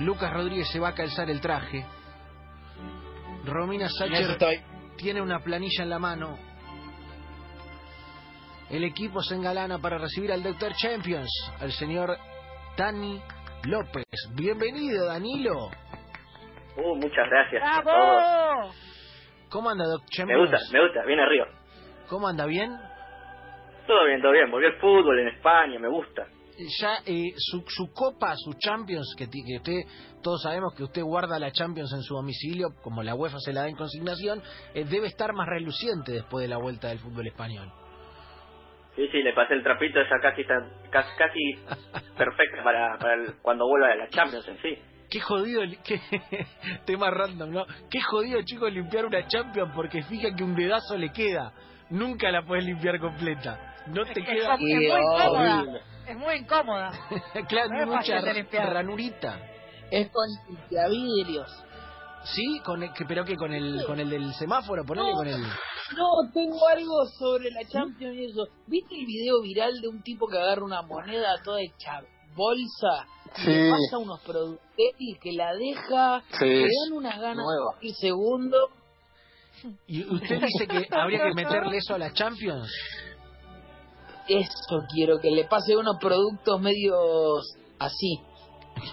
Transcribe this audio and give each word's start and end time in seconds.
Lucas 0.00 0.32
Rodríguez 0.32 0.68
se 0.70 0.80
va 0.80 0.88
a 0.88 0.94
calzar 0.94 1.30
el 1.30 1.40
traje. 1.40 1.84
Romina 3.44 3.88
Sacher 3.88 4.36
tiene 4.96 5.20
una 5.20 5.40
planilla 5.40 5.82
en 5.82 5.90
la 5.90 5.98
mano. 5.98 6.38
El 8.70 8.84
equipo 8.84 9.20
se 9.22 9.34
engalana 9.34 9.78
para 9.78 9.98
recibir 9.98 10.32
al 10.32 10.42
Doctor 10.42 10.72
Champions, 10.74 11.28
al 11.60 11.70
señor 11.72 12.16
Dani 12.76 13.20
López. 13.64 14.04
Bienvenido, 14.34 15.06
Danilo. 15.06 15.68
Uh, 16.76 16.96
muchas 16.96 17.28
gracias 17.30 17.62
a 17.64 17.82
todos. 17.82 17.84
¡Bravo! 17.84 18.70
¿Cómo 19.50 19.70
anda, 19.70 19.84
Doc 19.84 20.02
Me 20.02 20.08
Champions? 20.10 20.50
gusta, 20.50 20.58
me 20.72 20.82
gusta, 20.82 21.04
bien 21.06 21.20
arriba. 21.20 21.46
¿Cómo 22.08 22.26
anda? 22.26 22.46
¿Bien? 22.46 22.70
Todo 23.86 24.06
bien, 24.06 24.20
todo 24.20 24.32
bien. 24.32 24.50
Volvió 24.50 24.68
el 24.68 24.80
fútbol 24.80 25.20
en 25.20 25.28
España, 25.28 25.78
me 25.78 25.88
gusta. 25.88 26.26
Ya 26.80 26.98
eh, 27.06 27.32
su, 27.36 27.64
su 27.66 27.92
copa, 27.92 28.34
su 28.36 28.52
Champions, 28.54 29.14
que, 29.16 29.24
usted, 29.24 29.80
todos 30.22 30.42
sabemos 30.42 30.74
que 30.74 30.84
usted 30.84 31.02
guarda 31.02 31.38
la 31.38 31.50
Champions 31.50 31.92
en 31.92 32.02
su 32.02 32.14
domicilio, 32.14 32.68
como 32.82 33.02
la 33.02 33.14
UEFA 33.14 33.38
se 33.40 33.52
la 33.52 33.62
da 33.62 33.68
en 33.68 33.76
consignación, 33.76 34.42
eh, 34.74 34.84
debe 34.84 35.08
estar 35.08 35.32
más 35.32 35.46
reluciente 35.48 36.12
después 36.12 36.42
de 36.42 36.48
la 36.48 36.58
vuelta 36.58 36.88
del 36.88 36.98
fútbol 37.00 37.26
español. 37.26 37.72
Sí, 38.96 39.08
sí, 39.10 39.22
le 39.22 39.32
pasé 39.32 39.54
el 39.54 39.62
trapito, 39.64 40.00
esa 40.00 40.20
casi 40.22 40.42
está, 40.42 40.54
casi, 40.90 41.08
casi 41.18 42.10
perfecta 42.16 42.62
para, 42.62 42.96
para 42.98 43.14
el- 43.14 43.34
cuando 43.42 43.66
vuelva 43.66 43.90
a 43.92 43.96
la 43.96 44.08
Champions 44.08 44.46
en 44.46 44.58
sí. 44.62 44.78
Qué 45.10 45.20
jodido, 45.20 45.62
qué 45.84 46.00
tema 46.86 47.10
random, 47.10 47.50
¿no? 47.50 47.66
Qué 47.90 48.00
jodido, 48.00 48.40
chicos, 48.42 48.72
limpiar 48.72 49.04
una 49.06 49.26
Champions 49.26 49.72
porque 49.74 50.02
fija 50.04 50.34
que 50.36 50.44
un 50.44 50.54
dedazo 50.54 50.96
le 50.96 51.10
queda. 51.12 51.52
Nunca 51.90 52.30
la 52.30 52.44
puedes 52.46 52.64
limpiar 52.64 52.98
completa. 53.00 53.73
No 53.86 54.04
te 54.04 54.20
Es, 54.20 54.26
queda. 54.26 54.54
es 54.54 54.60
muy 54.60 54.86
incómoda. 54.86 55.64
Es 56.06 56.16
muy 56.16 56.34
incómoda. 56.34 56.90
claro, 57.48 57.68
no 57.70 57.80
es 57.80 57.86
mucha 57.86 58.20
de 58.20 58.64
ranurita. 58.66 59.40
Es 59.90 60.10
con 60.10 60.26
limpiavidrios. 60.48 61.50
Sí, 62.24 62.58
con 62.64 62.82
el, 62.82 62.90
que, 62.94 63.04
pero 63.04 63.22
que 63.24 63.36
con 63.36 63.52
el 63.52 63.84
con 63.84 64.00
el 64.00 64.08
del 64.08 64.32
semáforo, 64.34 64.82
ponele 64.86 65.10
No. 65.10 65.16
con 65.16 65.28
el. 65.28 65.42
No, 65.42 66.30
tengo 66.32 66.66
algo 66.68 67.04
sobre 67.18 67.50
la 67.50 67.60
Champions 67.68 68.16
y 68.16 68.24
eso. 68.24 68.46
¿Viste 68.66 68.94
el 68.98 69.04
video 69.04 69.42
viral 69.42 69.78
de 69.82 69.88
un 69.88 70.02
tipo 70.02 70.26
que 70.26 70.38
agarra 70.38 70.64
una 70.64 70.80
moneda 70.82 71.34
toda 71.44 71.60
hecha 71.60 72.00
bolsa 72.34 73.06
y 73.44 73.46
le 73.46 73.70
pasa 73.70 73.98
unos 73.98 74.20
productos 74.22 74.66
que 75.20 75.32
la 75.32 75.54
deja, 75.54 76.22
Sí. 76.38 76.46
le 76.46 76.60
dan 76.62 76.92
unas 76.94 77.20
ganas 77.20 77.44
Nueva. 77.44 77.78
el 77.82 77.94
segundo? 77.94 78.56
Y 79.86 80.02
usted 80.04 80.40
dice 80.40 80.66
que 80.66 80.88
habría 80.90 81.24
que 81.26 81.34
meterle 81.34 81.76
eso 81.76 81.94
a 81.94 81.98
la 81.98 82.12
Champions. 82.12 82.70
Eso 84.28 84.82
quiero, 84.92 85.18
que 85.20 85.30
le 85.30 85.44
pase 85.44 85.76
unos 85.76 85.96
productos 86.00 86.60
medios 86.60 87.56
así. 87.78 88.20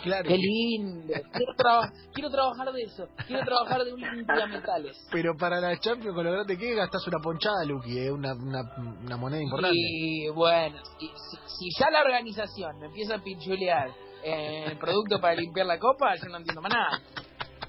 Claro. 0.03 0.27
Qué 0.27 0.37
lindo. 0.37 1.13
Quiero, 1.33 1.53
traba- 1.57 1.91
quiero 2.13 2.29
trabajar 2.29 2.71
de 2.71 2.83
eso. 2.83 3.07
Quiero 3.25 3.43
trabajar 3.43 3.83
de 3.83 3.93
un 3.93 3.99
limpiametales. 4.02 5.07
Pero 5.11 5.35
para 5.35 5.59
la 5.59 5.77
Champions, 5.79 6.13
con 6.15 6.23
lo 6.23 6.31
grande 6.31 6.55
que 6.57 6.69
es, 6.71 6.77
gastás 6.77 7.05
una 7.07 7.17
ponchada, 7.19 7.65
Luqui, 7.65 7.97
eh, 7.97 8.11
una, 8.11 8.33
una, 8.33 8.61
una 8.77 9.17
moneda 9.17 9.41
importante. 9.41 9.75
Y 9.75 10.29
bueno, 10.29 10.77
si, 10.99 11.07
si- 11.07 11.37
si 11.47 11.79
ya 11.79 11.89
la 11.89 12.02
organización 12.02 12.77
me 12.79 12.85
empieza 12.87 13.15
a 13.15 13.23
pinchulear 13.23 13.89
eh, 14.23 14.77
producto 14.79 15.19
para 15.19 15.33
limpiar 15.35 15.65
la 15.65 15.79
copa, 15.79 16.13
yo 16.15 16.29
no 16.29 16.37
entiendo 16.37 16.61
más 16.61 16.71
nada. 16.73 17.02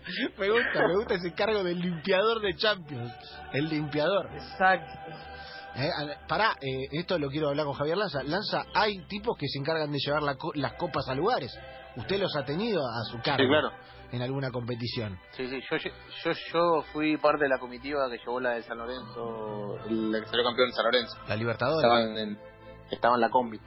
Me 0.37 0.51
gusta, 0.51 0.87
me 0.89 0.97
gusta 0.97 1.15
ese 1.15 1.33
cargo 1.33 1.63
del 1.63 1.79
limpiador 1.81 2.41
de 2.41 2.57
Champions. 2.57 3.13
El 3.53 3.69
limpiador. 3.69 4.29
Exacto. 4.35 4.99
Eh, 5.75 5.89
a- 5.89 6.27
pará, 6.27 6.55
eh, 6.61 6.89
esto 6.93 7.19
lo 7.19 7.29
quiero 7.29 7.49
hablar 7.49 7.65
con 7.67 7.75
Javier 7.75 7.97
Lanza. 7.97 8.23
Lanza, 8.23 8.65
hay 8.75 8.99
tipos 9.07 9.37
que 9.39 9.47
se 9.49 9.59
encargan 9.59 9.91
de 9.91 9.99
llevar 10.05 10.23
la 10.23 10.35
co- 10.37 10.53
las 10.55 10.75
copas 10.75 11.09
a 11.09 11.15
lugares. 11.15 11.57
¿Usted 11.97 12.19
los 12.21 12.35
ha 12.37 12.45
tenido 12.45 12.81
a 12.87 13.05
su 13.11 13.21
cargo 13.23 13.43
Sí, 13.43 13.49
claro. 13.49 13.71
en 14.13 14.23
alguna 14.23 14.51
competición? 14.51 15.19
Sí, 15.33 15.47
sí, 15.49 15.61
yo, 15.71 15.77
yo, 15.79 16.33
yo 16.53 16.83
fui 16.93 17.17
parte 17.17 17.45
de 17.45 17.49
la 17.51 17.59
comitiva 17.59 18.09
que 18.11 18.19
llevó 18.19 18.41
la 18.41 18.51
de 18.51 18.63
San 18.63 18.79
Lorenzo, 18.79 19.77
el 19.89 20.15
que 20.21 20.27
salió 20.29 20.45
campeón 20.45 20.69
de 20.69 20.75
San 20.75 20.85
Lorenzo. 20.85 21.17
La 21.29 21.37
Libertadores. 21.37 21.85
Estaban 21.85 22.19
en, 22.19 22.39
estaba 22.91 23.15
en 23.17 23.21
la 23.21 23.31
combi. 23.31 23.59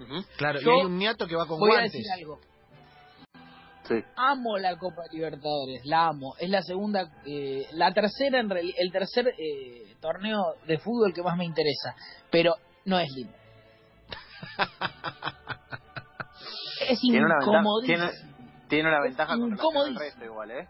Ujú. 0.00 0.24
Claro, 0.36 0.60
Yo 0.60 0.70
y 0.72 0.80
hay 0.80 0.86
un 0.86 0.98
niato 0.98 1.26
que 1.26 1.36
va 1.36 1.46
con 1.46 1.58
Voy 1.58 1.70
a 1.70 1.74
guantes. 1.74 1.92
decir 1.92 2.06
algo. 2.12 2.38
Sí. 3.88 4.02
Amo 4.16 4.58
la 4.58 4.76
Copa 4.78 5.02
Libertadores, 5.12 5.84
la 5.84 6.08
amo. 6.08 6.34
Es 6.38 6.50
la 6.50 6.62
segunda, 6.62 7.08
eh, 7.24 7.66
la 7.72 7.92
tercera, 7.92 8.40
en 8.40 8.50
reali- 8.50 8.74
el 8.78 8.90
tercer 8.90 9.28
eh, 9.28 9.94
torneo 10.00 10.54
de 10.66 10.78
fútbol 10.78 11.12
que 11.14 11.22
más 11.22 11.36
me 11.36 11.44
interesa. 11.44 11.94
Pero 12.30 12.54
no 12.84 12.98
es 12.98 13.08
lindo. 13.14 13.32
es 16.88 17.00
Tiene 17.00 17.24
una 17.26 17.36
ventaja, 17.36 17.58
incomodísimo. 17.58 18.10
tiene, 18.10 18.34
tiene 18.68 18.88
una 18.88 19.00
ventaja 19.00 19.36
con 19.38 19.52
Incomodísimo. 19.52 20.00
resto 20.00 20.24
igual, 20.24 20.50
¿eh? 20.50 20.68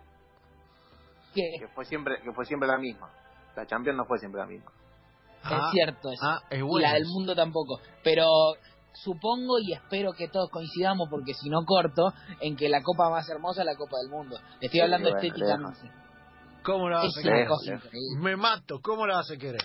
¿Qué? 1.35 1.51
Que 1.59 1.69
fue 1.69 1.85
siempre, 1.85 2.21
que 2.23 2.33
fue 2.33 2.45
siempre 2.45 2.69
la 2.69 2.79
misma. 2.79 3.11
La 3.55 3.67
Champions 3.67 3.97
no 3.97 4.05
fue 4.07 4.19
siempre 4.19 4.41
la 4.41 4.47
misma. 4.47 4.71
Ah, 5.43 5.67
es 5.67 5.71
cierto 5.73 6.11
eso. 6.11 6.25
Ah, 6.25 6.43
es 6.51 6.59
y 6.59 6.63
bueno. 6.63 6.87
la 6.87 6.95
del 6.95 7.07
mundo 7.07 7.35
tampoco. 7.35 7.81
Pero 8.03 8.27
supongo 9.03 9.59
y 9.61 9.73
espero 9.73 10.13
que 10.13 10.29
todos 10.29 10.51
coincidamos, 10.51 11.09
porque 11.11 11.35
si 11.35 11.49
no 11.49 11.65
corto, 11.65 12.13
en 12.41 12.57
que 12.57 12.69
la 12.69 12.83
copa 12.83 13.11
más 13.11 13.29
hermosa 13.29 13.63
es 13.63 13.67
la 13.67 13.77
Copa 13.77 13.99
del 13.99 14.11
Mundo. 14.11 14.37
Le 14.61 14.67
estoy 14.67 14.71
Sí, 14.71 14.81
hablando 14.81 15.11
bueno, 15.11 15.27
estéticamente. 15.27 15.91
¿Cómo 16.65 16.89
la 16.89 16.97
vas 16.99 17.07
Es 17.07 17.19
a 17.19 17.23
querer? 17.23 17.49
Me 18.19 18.37
mato, 18.37 18.81
¿cómo 18.83 19.07
la 19.07 19.17
vas 19.17 19.31
a 19.31 19.37
querer? 19.37 19.63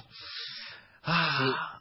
Ah, 1.03 1.80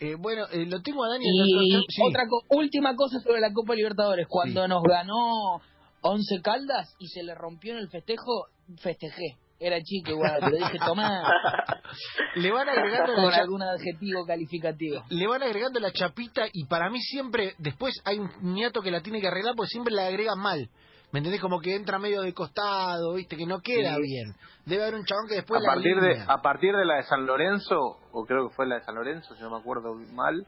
eh, 0.00 0.16
bueno, 0.18 0.46
eh, 0.50 0.66
lo 0.66 0.80
tengo 0.82 1.04
a 1.04 1.08
Dani. 1.08 1.24
Y 1.24 1.82
sí. 1.88 2.02
otra 2.08 2.24
co- 2.28 2.42
última 2.56 2.94
cosa 2.96 3.20
sobre 3.20 3.40
la 3.40 3.52
Copa 3.52 3.74
Libertadores. 3.74 4.26
Cuando 4.28 4.62
Sí. 4.64 4.68
nos 4.68 4.82
ganó 4.82 5.60
Once 6.00 6.40
Caldas 6.42 6.94
y 6.98 7.08
se 7.08 7.22
le 7.22 7.34
rompió 7.34 7.72
en 7.72 7.78
el 7.78 7.88
festejo, 7.88 8.46
festejé. 8.78 9.36
Era 9.60 9.80
chico 9.82 10.12
igual, 10.12 10.36
pero 10.40 10.56
dije, 10.56 10.78
tomá, 10.86 11.20
Le 12.36 12.52
van 12.52 12.68
agregando 12.68 13.12
con 13.14 13.32
algún 13.34 13.62
adjetivo 13.62 14.24
calificativo. 14.24 15.02
le 15.10 15.26
van 15.26 15.42
agregando 15.42 15.80
la 15.80 15.90
chapita 15.90 16.46
y 16.52 16.64
para 16.66 16.88
mí 16.90 17.00
siempre, 17.00 17.54
después 17.58 17.94
hay 18.04 18.18
un 18.20 18.30
niato 18.54 18.82
que 18.82 18.90
la 18.92 19.00
tiene 19.00 19.20
que 19.20 19.26
arreglar 19.26 19.54
porque 19.56 19.70
siempre 19.70 19.92
la 19.94 20.06
agregan 20.06 20.38
mal. 20.38 20.68
¿Me 21.10 21.20
entendés? 21.20 21.40
Como 21.40 21.58
que 21.58 21.74
entra 21.74 21.98
medio 21.98 22.20
de 22.20 22.34
costado, 22.34 23.14
¿viste? 23.14 23.34
Que 23.36 23.46
no 23.46 23.60
queda 23.60 23.94
Sí. 23.96 24.02
bien. 24.02 24.34
Debe 24.66 24.82
haber 24.82 24.94
un 24.96 25.04
chabón 25.06 25.26
que 25.26 25.36
después 25.36 25.58
a 25.60 25.62
la 25.66 25.74
partir 25.74 26.00
de 26.00 26.20
a 26.28 26.36
partir 26.42 26.72
de 26.76 26.84
la 26.84 26.96
de 26.96 27.02
San 27.04 27.24
Lorenzo 27.26 27.76
o 28.12 28.24
creo 28.26 28.48
que 28.48 28.54
fue 28.54 28.66
la 28.66 28.76
de 28.76 28.82
San 28.82 28.94
Lorenzo 28.94 29.34
si 29.34 29.42
no 29.42 29.50
me 29.50 29.56
acuerdo 29.56 29.94
mal 30.12 30.46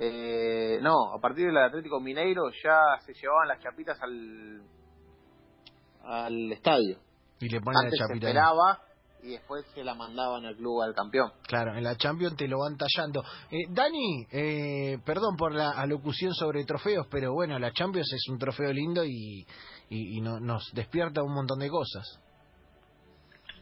eh, 0.00 0.78
no 0.82 1.14
a 1.14 1.20
partir 1.20 1.46
de 1.46 1.52
la 1.52 1.60
de 1.60 1.66
Atlético 1.66 2.00
Mineiro 2.00 2.42
ya 2.64 2.80
se 3.06 3.14
llevaban 3.14 3.46
las 3.48 3.60
chapitas 3.60 3.96
al 4.02 4.62
al 6.04 6.52
estadio 6.52 6.98
Y 7.40 7.48
le 7.48 7.60
ponen 7.60 7.78
antes 7.84 7.98
la 7.98 8.06
se 8.06 8.12
chapita. 8.12 8.26
ahí. 8.26 8.32
esperaba 8.32 8.78
y 9.22 9.32
después 9.32 9.66
se 9.74 9.84
la 9.84 9.94
mandaban 9.94 10.46
al 10.46 10.56
club 10.56 10.80
al 10.82 10.94
campeón 10.94 11.30
Claro, 11.46 11.74
en 11.76 11.84
la 11.84 11.94
Champions 11.96 12.36
te 12.36 12.48
lo 12.48 12.58
van 12.60 12.76
tallando. 12.78 13.22
Eh, 13.50 13.66
Dani, 13.68 14.26
eh, 14.32 14.98
perdón 15.04 15.36
por 15.36 15.54
la 15.54 15.72
alocución 15.72 16.32
sobre 16.34 16.64
trofeos, 16.64 17.06
pero 17.10 17.32
bueno, 17.34 17.58
la 17.58 17.70
Champions 17.72 18.10
es 18.14 18.28
un 18.30 18.38
trofeo 18.38 18.72
lindo 18.72 19.04
y, 19.04 19.44
y, 19.90 20.16
y 20.18 20.20
no- 20.22 20.40
nos 20.40 20.70
despierta 20.72 21.22
un 21.22 21.34
montón 21.34 21.58
de 21.58 21.68
cosas. 21.68 22.18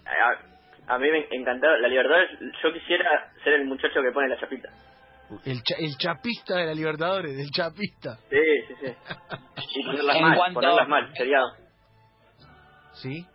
A, 0.07 0.95
a 0.95 0.99
mí 0.99 1.07
me 1.11 1.27
encantó 1.37 1.67
la 1.67 1.89
Libertadores. 1.89 2.31
Yo 2.63 2.73
quisiera 2.73 3.33
ser 3.43 3.55
el 3.55 3.67
muchacho 3.67 4.01
que 4.01 4.13
pone 4.13 4.29
la 4.29 4.39
chapita. 4.41 4.69
El, 5.45 5.61
cha- 5.63 5.77
el 5.79 5.97
chapista 5.99 6.57
de 6.57 6.67
la 6.67 6.73
Libertadores, 6.75 7.37
el 7.37 7.51
chapista. 7.51 8.17
Sí, 8.31 8.37
sí, 8.69 8.75
sí. 8.81 8.93
Y 9.81 9.85
ponerlas 9.85 10.17
En 10.17 10.23
mal, 10.23 10.55
ponerlas 10.55 10.89
mal. 10.89 11.13
Sería 11.17 11.39
¿Sí? 12.95 13.27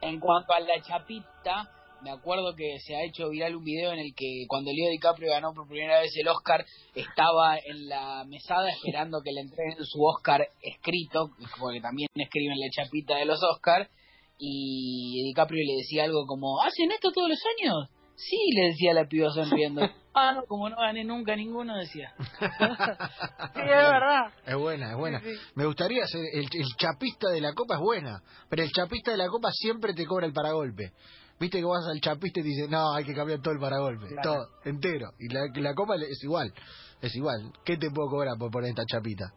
En 0.00 0.20
cuanto 0.20 0.52
a 0.52 0.60
la 0.60 0.80
chapita, 0.80 1.70
me 2.02 2.10
acuerdo 2.10 2.54
que 2.54 2.78
se 2.78 2.94
ha 2.94 3.04
hecho 3.04 3.28
viral 3.30 3.56
un 3.56 3.64
video 3.64 3.92
en 3.92 3.98
el 3.98 4.14
que 4.14 4.44
cuando 4.46 4.70
Leo 4.72 4.90
DiCaprio 4.90 5.32
ganó 5.32 5.52
por 5.52 5.66
primera 5.66 6.00
vez 6.00 6.12
el 6.16 6.28
Oscar, 6.28 6.64
estaba 6.94 7.58
en 7.58 7.88
la 7.88 8.24
mesada 8.24 8.70
esperando 8.70 9.20
que 9.22 9.32
le 9.32 9.40
entreguen 9.40 9.84
su 9.84 10.02
Oscar 10.04 10.48
escrito, 10.62 11.30
porque 11.58 11.80
también 11.80 12.08
escriben 12.14 12.58
la 12.60 12.70
chapita 12.70 13.16
de 13.16 13.24
los 13.24 13.42
Oscar, 13.42 13.90
y 14.38 15.24
DiCaprio 15.24 15.64
le 15.66 15.78
decía 15.78 16.04
algo 16.04 16.26
como, 16.26 16.60
¿hacen 16.62 16.92
esto 16.92 17.10
todos 17.10 17.28
los 17.28 17.42
años? 17.58 17.97
Sí, 18.20 18.36
le 18.56 18.68
decía 18.70 18.92
la 18.94 19.06
piba 19.06 19.30
sonriendo. 19.30 19.80
ah, 20.14 20.32
no, 20.32 20.42
como 20.46 20.68
no 20.68 20.76
gané 20.76 21.04
nunca 21.04 21.36
ninguno, 21.36 21.76
decía. 21.76 22.12
Sí, 22.18 23.60
es 23.60 23.66
verdad. 23.66 24.32
Es 24.46 24.56
buena, 24.56 24.90
es 24.90 24.96
buena. 24.96 25.20
Sí, 25.20 25.34
sí. 25.34 25.40
Me 25.54 25.66
gustaría 25.66 26.04
ser 26.06 26.20
el, 26.32 26.44
el 26.52 26.66
chapista 26.76 27.28
de 27.30 27.40
la 27.40 27.52
copa 27.54 27.74
es 27.76 27.80
buena, 27.80 28.20
pero 28.48 28.62
el 28.62 28.70
chapista 28.70 29.10
de 29.12 29.16
la 29.18 29.28
copa 29.28 29.50
siempre 29.52 29.94
te 29.94 30.04
cobra 30.06 30.26
el 30.26 30.32
paragolpe. 30.32 30.92
Viste 31.40 31.58
que 31.58 31.64
vas 31.64 31.86
al 31.86 32.00
chapista 32.00 32.40
y 32.40 32.42
te 32.42 32.48
dice, 32.48 32.66
no, 32.68 32.92
hay 32.94 33.04
que 33.04 33.14
cambiar 33.14 33.40
todo 33.40 33.54
el 33.54 33.60
paragolpe, 33.60 34.08
Claro. 34.08 34.22
todo, 34.22 34.48
entero. 34.64 35.10
Y 35.20 35.32
la, 35.32 35.42
la 35.54 35.74
copa 35.74 35.94
es 35.96 36.22
igual, 36.24 36.52
es 37.00 37.14
igual. 37.14 37.52
¿Qué 37.64 37.76
te 37.76 37.90
puedo 37.90 38.08
cobrar 38.10 38.36
por 38.38 38.50
poner 38.50 38.70
esta 38.70 38.82
chapita? 38.90 39.32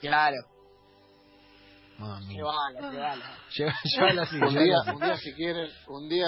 Claro. 0.00 0.36
Llévala, 1.98 2.90
llévala. 2.90 3.24
Llévala 3.50 4.22
así, 4.22 4.36
un 4.40 4.54
día 4.54 4.76
un 4.94 5.00
día 5.00 5.16
si 5.16 5.34
quieren 5.34 5.68
un 5.88 6.08
día 6.08 6.26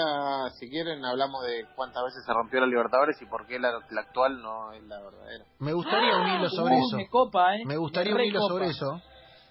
si 0.59 0.69
quieren 0.69 1.03
hablamos 1.05 1.43
de 1.45 1.65
cuántas 1.75 2.03
veces 2.03 2.23
se 2.25 2.33
rompió 2.33 2.59
la 2.59 2.67
Libertadores 2.67 3.21
y 3.21 3.25
por 3.25 3.45
qué 3.47 3.57
la, 3.59 3.71
la 3.89 4.01
actual 4.01 4.41
no 4.41 4.73
es 4.73 4.83
la 4.83 4.99
verdadera 5.01 5.45
Me 5.59 5.73
gustaría 5.73 6.17
un 6.17 6.27
hilo 6.27 6.49
sobre 6.49 6.75
Uh, 6.75 6.85
eso. 6.87 6.97
Me 6.97 7.07
copa, 7.09 7.55
¿eh? 7.55 7.61
Me 7.65 7.77
gustaría 7.77 8.13
Me 8.13 8.21
un 8.21 8.25
hilo 8.27 8.41
sobre 8.41 8.65
eso. 8.67 9.01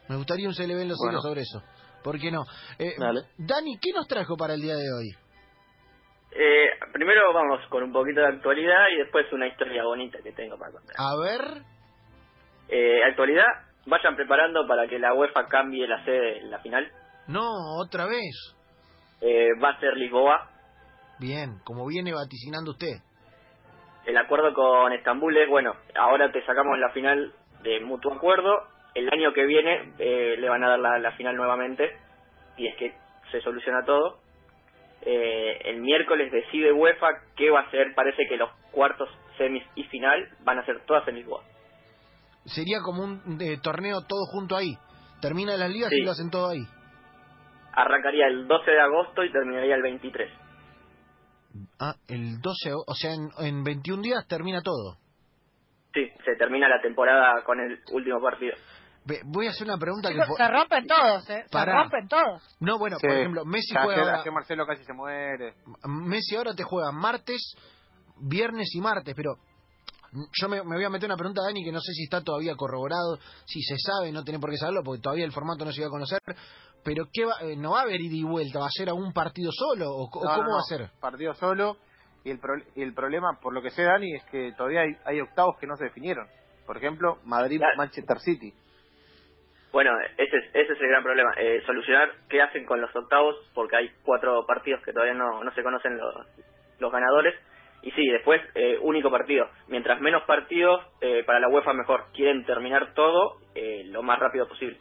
Me 0.08 0.17
gustaría 0.17 0.49
un 0.49 0.55
CLB 0.55 0.81
en 0.82 0.88
los 0.88 0.99
Bueno. 0.99 1.12
hilos 1.12 1.22
sobre 1.22 1.40
eso. 1.43 1.62
¿Por 2.02 2.19
qué 2.19 2.31
no? 2.31 2.44
Eh, 2.78 2.94
Dale. 2.99 3.23
Dani, 3.38 3.78
¿qué 3.81 3.93
nos 3.93 4.06
trajo 4.08 4.37
para 4.37 4.55
el 4.55 4.61
día 4.61 4.75
de 4.75 4.93
hoy? 4.93 5.11
Eh, 6.32 6.69
primero 6.93 7.32
vamos 7.34 7.61
con 7.70 7.82
un 7.82 7.93
poquito 7.93 8.20
de 8.20 8.28
actualidad 8.28 8.87
y 8.94 8.99
después 8.99 9.26
una 9.32 9.46
historia 9.49 9.84
bonita 9.84 10.19
que 10.23 10.32
tengo 10.32 10.56
para 10.58 10.73
contar. 10.73 10.96
A 10.99 11.16
ver, 11.16 11.62
Eh, 12.73 13.02
actualidad, 13.11 13.46
vayan 13.87 14.17
preparando 14.17 14.67
para 14.67 14.87
que 14.87 14.99
la 14.99 15.15
UEFA 15.15 15.47
cambie 15.47 15.87
la 15.87 16.05
sede 16.05 16.38
en 16.38 16.50
la 16.50 16.59
final. 16.61 16.91
no, 17.27 17.79
otra 17.79 18.06
vez. 18.06 18.56
Eh, 19.21 19.49
va 19.62 19.71
a 19.71 19.81
ser 19.81 19.97
Lisboa. 19.97 20.49
Bien, 21.19 21.59
como 21.65 21.87
viene 21.87 22.12
vaticinando 22.15 22.71
usted. 22.71 22.97
El 24.06 24.17
acuerdo 24.17 24.55
con 24.55 24.93
Estambul 24.93 25.37
es, 25.37 25.49
bueno, 25.49 25.75
ahora 25.94 26.32
te 26.32 26.44
sacamos 26.47 26.79
la 26.79 26.91
final 26.91 27.32
de 27.62 27.81
mutuo 27.81 28.15
acuerdo. 28.15 28.62
El 28.94 29.09
año 29.12 29.32
que 29.35 29.44
viene 29.44 29.93
eh, 29.99 30.37
le 30.38 30.49
van 30.49 30.65
a 30.65 30.71
dar 30.71 30.79
la, 30.79 30.99
la 30.99 31.12
final 31.12 31.37
nuevamente 31.37 31.97
y 32.56 32.67
es 32.67 32.76
que 32.76 32.94
se 33.31 33.41
soluciona 33.43 33.85
todo. 33.85 34.19
Eh, 35.03 35.61
el 35.65 35.81
miércoles 35.81 36.31
decide 36.33 36.73
UEFA 36.73 37.09
qué 37.37 37.50
va 37.50 37.61
a 37.61 37.71
ser. 37.71 37.94
Parece 37.94 38.26
que 38.29 38.37
los 38.37 38.50
cuartos, 38.73 39.09
semis 39.37 39.65
y 39.75 39.85
final 39.85 40.29
van 40.41 40.59
a 40.59 40.65
ser 40.65 40.81
todas 40.87 41.06
en 41.09 41.17
Lisboa. 41.17 41.43
Sería 42.44 42.81
como 42.81 43.02
un 43.02 43.38
eh, 43.40 43.58
torneo 43.62 44.00
todo 44.02 44.25
junto 44.32 44.56
ahí. 44.56 44.76
Termina 45.20 45.56
las 45.56 45.70
ligas 45.70 45.90
Sí. 45.90 45.96
y 46.00 46.04
lo 46.04 46.12
hacen 46.12 46.31
todo 46.31 46.48
ahí. 46.48 46.66
Arrancaría 47.72 48.26
el 48.26 48.48
12 48.48 48.70
de 48.70 48.81
agosto 48.81 49.22
y 49.25 49.31
terminaría 49.32 49.75
el 49.76 49.82
23. 49.82 50.31
Ah, 51.78 51.94
el 52.08 52.40
12, 52.40 52.72
o 52.87 52.94
sea, 52.94 53.12
en, 53.12 53.28
en 53.38 53.62
21 53.64 54.02
días 54.02 54.26
termina 54.28 54.60
todo. 54.62 54.96
Sí, 55.92 56.08
se 56.25 56.37
termina 56.37 56.69
la 56.69 56.81
temporada 56.81 57.42
con 57.44 57.58
el 57.60 57.81
último 57.92 58.20
partido. 58.20 58.54
Ve- 59.04 59.20
Voy 59.25 59.46
a 59.46 59.50
hacer 59.50 59.66
una 59.66 59.78
pregunta 59.78 60.08
que... 60.08 60.14
Chicos, 60.14 60.28
po- 60.28 60.37
se 60.37 60.48
rompen 60.48 60.87
todos, 60.87 61.31
¿eh? 61.31 61.44
Se 61.50 61.64
rompen 61.64 62.06
todos. 62.08 62.56
No, 62.60 62.78
bueno, 62.78 62.96
Sí. 63.00 63.06
por 63.06 63.16
ejemplo, 63.16 63.44
Messi 63.44 63.75
Ya, 63.75 63.82
juega 63.82 64.02
ahora... 64.02 64.20
ayer 64.20 64.32
Marcelo 64.32 64.66
casi 64.66 64.84
se 64.84 64.92
muere. 64.92 65.54
Messi 65.88 66.37
ahora 66.37 66.54
te 66.54 66.62
juega 66.62 66.92
martes, 66.92 67.54
viernes 68.20 68.69
y 68.75 68.81
martes, 68.81 69.14
pero 69.16 69.34
yo 70.12 70.49
me, 70.49 70.62
me 70.65 70.77
voy 70.77 70.85
a 70.85 70.91
meter 70.91 71.07
una 71.09 71.17
pregunta 71.17 71.43
a 71.43 71.47
Dani 71.47 71.65
que 71.65 71.73
no 71.73 71.81
sé 71.81 71.93
si 71.93 72.05
está 72.05 72.21
todavía 72.23 72.55
corroborado, 72.57 73.19
si 73.47 73.62
se 73.62 73.77
sabe, 73.79 74.11
no 74.12 74.25
tiene 74.25 74.39
por 74.41 74.51
qué 74.51 74.57
saberlo, 74.57 74.83
porque 74.85 75.01
todavía 75.03 75.25
el 75.25 75.33
formato 75.33 75.65
no 75.65 75.73
se 75.73 75.81
iba 75.81 75.89
a 75.89 75.91
conocer, 75.91 76.19
pero 76.85 77.05
¿qué 77.12 77.25
va, 77.25 77.35
eh, 77.43 77.57
no 77.57 77.73
va 77.73 77.81
a 77.81 77.83
haber 77.83 78.01
ida 78.01 78.17
y 78.17 78.25
vuelta, 78.25 78.59
va 78.61 78.67
a 78.67 78.71
ser 78.71 78.89
a 78.89 78.95
un 78.95 79.12
partido 79.12 79.51
solo, 79.53 79.91
o, 79.91 80.05
No, 80.07 80.11
cómo 80.11 80.43
no, 80.43 80.55
va 80.55 80.61
a 80.61 80.69
ser? 80.69 80.91
Partido 81.01 81.35
solo. 81.35 81.77
Y 82.25 82.31
el, 82.31 82.39
pro- 82.39 82.62
y 82.75 82.83
el 82.83 82.93
problema, 82.93 83.39
por 83.41 83.55
lo 83.55 83.62
que 83.62 83.71
sé, 83.71 83.83
Dani, 83.85 84.15
es 84.15 84.25
que 84.25 84.53
todavía 84.57 84.83
hay, 84.83 84.93
hay 85.07 85.21
octavos 85.21 85.57
que 85.59 85.67
no 85.67 85.77
se 85.77 85.85
definieron. 85.85 86.27
Por 86.67 86.77
ejemplo, 86.77 87.15
Claro. 87.15 87.29
Madrid-Manchester 87.29 88.19
City. 88.21 88.53
Bueno, 89.73 89.91
ese 90.19 90.37
es, 90.37 90.45
ese 90.53 90.73
es 90.73 90.81
el 90.81 90.89
gran 90.89 91.03
problema. 91.03 91.31
Eh, 91.39 91.62
solucionar 91.65 92.11
qué 92.29 92.43
hacen 92.43 92.67
con 92.67 92.81
los 92.81 92.95
octavos, 92.95 93.37
porque 93.55 93.77
hay 93.77 93.91
cuatro 94.05 94.45
partidos 94.47 94.83
que 94.85 94.93
todavía 94.93 95.15
no, 95.15 95.43
no 95.45 95.55
se 95.55 95.62
conocen 95.62 95.97
los, 95.97 96.15
los 96.81 96.93
ganadores. 96.93 97.35
Y 97.82 97.91
sí, 97.93 98.06
después, 98.09 98.41
eh, 98.55 98.79
único 98.82 99.11
partido. 99.11 99.49
Mientras 99.69 100.00
menos 100.00 100.23
partidos, 100.25 100.82
eh, 101.00 101.23
para 101.25 101.41
la 101.41 101.49
UEFA 101.49 101.73
mejor. 101.73 102.05
Quieren 102.12 102.44
terminar 102.44 102.94
todo 102.94 103.38
eh, 103.55 103.85
lo 103.87 104.03
más 104.03 104.19
rápido 104.19 104.49
posible. 104.49 104.79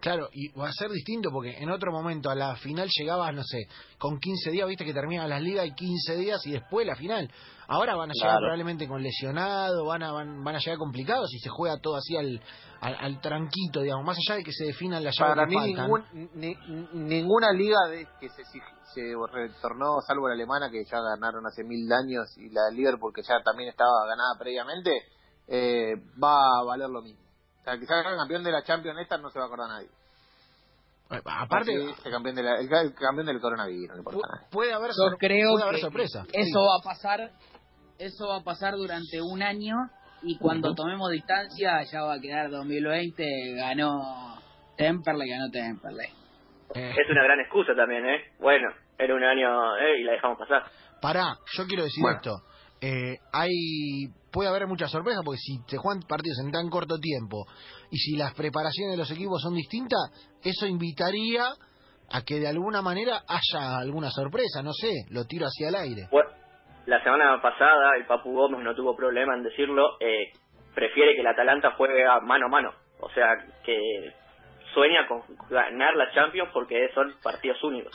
Claro, 0.00 0.28
y 0.32 0.48
va 0.56 0.68
a 0.68 0.72
ser 0.72 0.90
distinto 0.90 1.30
porque 1.32 1.58
en 1.58 1.70
otro 1.70 1.90
momento 1.90 2.30
a 2.30 2.34
la 2.36 2.54
final 2.54 2.88
llegabas, 2.96 3.34
no 3.34 3.42
sé, 3.42 3.66
con 3.98 4.20
15 4.20 4.50
días, 4.52 4.68
viste 4.68 4.84
que 4.84 4.94
terminan 4.94 5.28
las 5.28 5.42
ligas 5.42 5.66
y 5.66 5.72
15 5.74 6.16
días 6.16 6.40
y 6.46 6.52
después 6.52 6.86
la 6.86 6.94
final. 6.94 7.28
Ahora 7.66 7.96
van 7.96 8.10
a 8.10 8.12
llegar 8.14 8.30
Claro. 8.30 8.40
probablemente 8.42 8.86
con 8.86 9.02
lesionado, 9.02 9.84
van 9.86 10.04
a, 10.04 10.12
van, 10.12 10.44
van 10.44 10.54
a 10.54 10.58
llegar 10.60 10.78
complicados 10.78 11.32
y 11.34 11.40
se 11.40 11.48
juega 11.48 11.78
todo 11.80 11.96
así 11.96 12.16
al, 12.16 12.40
al, 12.80 12.94
al 12.94 13.20
tranquito, 13.20 13.80
digamos, 13.82 14.06
más 14.06 14.16
allá 14.18 14.36
de 14.36 14.44
que 14.44 14.52
se 14.52 14.66
definan 14.66 15.02
las 15.02 15.16
llaves 15.18 15.34
Para 15.34 15.48
que 15.48 15.56
mí, 15.56 15.74
ningún- 15.74 16.30
ni- 16.34 16.56
ninguna 16.92 17.50
liga 17.52 17.88
de 17.90 18.06
que 18.20 18.28
se, 18.28 18.44
se 18.44 19.02
retornó, 19.32 19.96
salvo 20.06 20.28
la 20.28 20.34
alemana, 20.34 20.70
que 20.70 20.84
ya 20.84 20.98
ganaron 21.00 21.44
hace 21.44 21.64
mil 21.64 21.92
años, 21.92 22.28
y 22.38 22.48
la 22.50 22.66
de 22.70 22.76
Liverpool, 22.76 23.12
que 23.12 23.22
ya 23.22 23.42
también 23.44 23.68
estaba 23.68 24.06
ganada 24.08 24.34
previamente, 24.38 24.92
eh, 25.48 25.94
va 26.22 26.60
a 26.60 26.64
valer 26.64 26.88
lo 26.88 27.02
mismo. 27.02 27.20
O 27.60 27.64
sea, 27.64 27.78
que 27.78 27.86
salga 27.86 28.16
campeón 28.16 28.42
de 28.44 28.52
la 28.52 28.62
Champions 28.62 28.98
esta 29.00 29.18
no 29.18 29.30
se 29.30 29.38
va 29.38 29.44
a 29.44 29.48
acordar 29.48 29.68
nadie. 29.68 29.88
Eh, 31.10 31.20
Aparte, 31.24 31.72
el 31.74 32.10
campeón, 32.12 32.34
de 32.36 32.42
la- 32.42 32.58
el, 32.60 32.70
el 32.72 32.94
campeón 32.94 33.26
del 33.26 33.40
coronavirus, 33.40 33.88
no 33.88 33.94
le 33.94 34.00
importa 34.00 34.46
puede 34.50 34.72
haber, 34.74 34.92
sor- 34.92 35.16
creo 35.18 35.52
puede 35.52 35.64
haber 35.64 35.80
sorpresa. 35.80 36.24
eso 36.32 36.60
va 36.60 36.76
a 36.80 36.82
pasar, 36.84 37.30
eso 37.98 38.28
va 38.28 38.36
a 38.36 38.42
pasar 38.44 38.74
durante 38.74 39.20
un 39.22 39.42
año 39.42 39.74
y 40.22 40.36
cuando 40.38 40.74
tomemos 40.74 41.10
distancia 41.10 41.82
ya 41.90 42.02
va 42.02 42.14
a 42.14 42.20
quedar 42.20 42.50
2020 42.50 43.24
ganó 43.56 44.38
Temperley, 44.76 45.28
ganó 45.30 45.50
Temperley. 45.50 46.08
Eh, 46.74 46.90
Es 46.90 47.10
una 47.10 47.24
gran 47.24 47.40
excusa 47.40 47.72
también, 47.74 48.04
¿eh? 48.04 48.20
Bueno, 48.38 48.68
era 48.98 49.14
un 49.14 49.24
año 49.24 49.76
eh, 49.78 50.00
y 50.00 50.04
la 50.04 50.12
dejamos 50.12 50.38
pasar. 50.38 50.64
Pará, 51.00 51.38
yo 51.56 51.66
quiero 51.66 51.84
decir 51.84 52.02
Bueno. 52.02 52.16
esto. 52.18 52.42
Eh, 52.82 53.16
hay 53.32 54.08
puede 54.32 54.48
haber 54.48 54.66
muchas 54.66 54.90
sorpresas 54.90 55.22
porque 55.24 55.38
si 55.38 55.58
se 55.66 55.78
juegan 55.78 56.02
partidos 56.02 56.38
en 56.44 56.52
tan 56.52 56.68
corto 56.68 56.98
tiempo 56.98 57.46
y 57.90 57.96
si 57.96 58.16
las 58.16 58.34
preparaciones 58.34 58.92
de 58.92 58.98
los 58.98 59.10
equipos 59.10 59.42
son 59.42 59.54
distintas, 59.54 60.00
eso 60.42 60.66
invitaría 60.66 61.44
a 62.10 62.22
que 62.22 62.40
de 62.40 62.48
alguna 62.48 62.82
manera 62.82 63.22
haya 63.28 63.78
alguna 63.78 64.10
sorpresa, 64.10 64.62
no 64.62 64.72
sé, 64.72 64.90
lo 65.10 65.24
tiro 65.24 65.46
hacia 65.46 65.68
el 65.68 65.74
aire. 65.74 66.08
Bueno, 66.10 66.30
la 66.86 67.02
semana 67.02 67.40
pasada 67.42 67.96
el 67.96 68.06
Papu 68.06 68.32
Gómez 68.32 68.60
no 68.62 68.74
tuvo 68.74 68.96
problema 68.96 69.34
en 69.36 69.42
decirlo. 69.42 69.98
eh, 70.00 70.32
prefiere 70.74 71.14
que 71.14 71.20
el 71.20 71.26
Atalanta 71.26 71.72
juegue 71.76 72.04
mano 72.22 72.46
a 72.46 72.48
mano. 72.48 72.72
O 73.00 73.10
sea, 73.10 73.26
que 73.64 74.12
sueña 74.78 75.06
con 75.08 75.22
ganar 75.50 75.94
la 75.96 76.12
Champions 76.14 76.50
porque 76.52 76.76
son 76.94 77.12
partidos 77.22 77.62
únicos. 77.64 77.92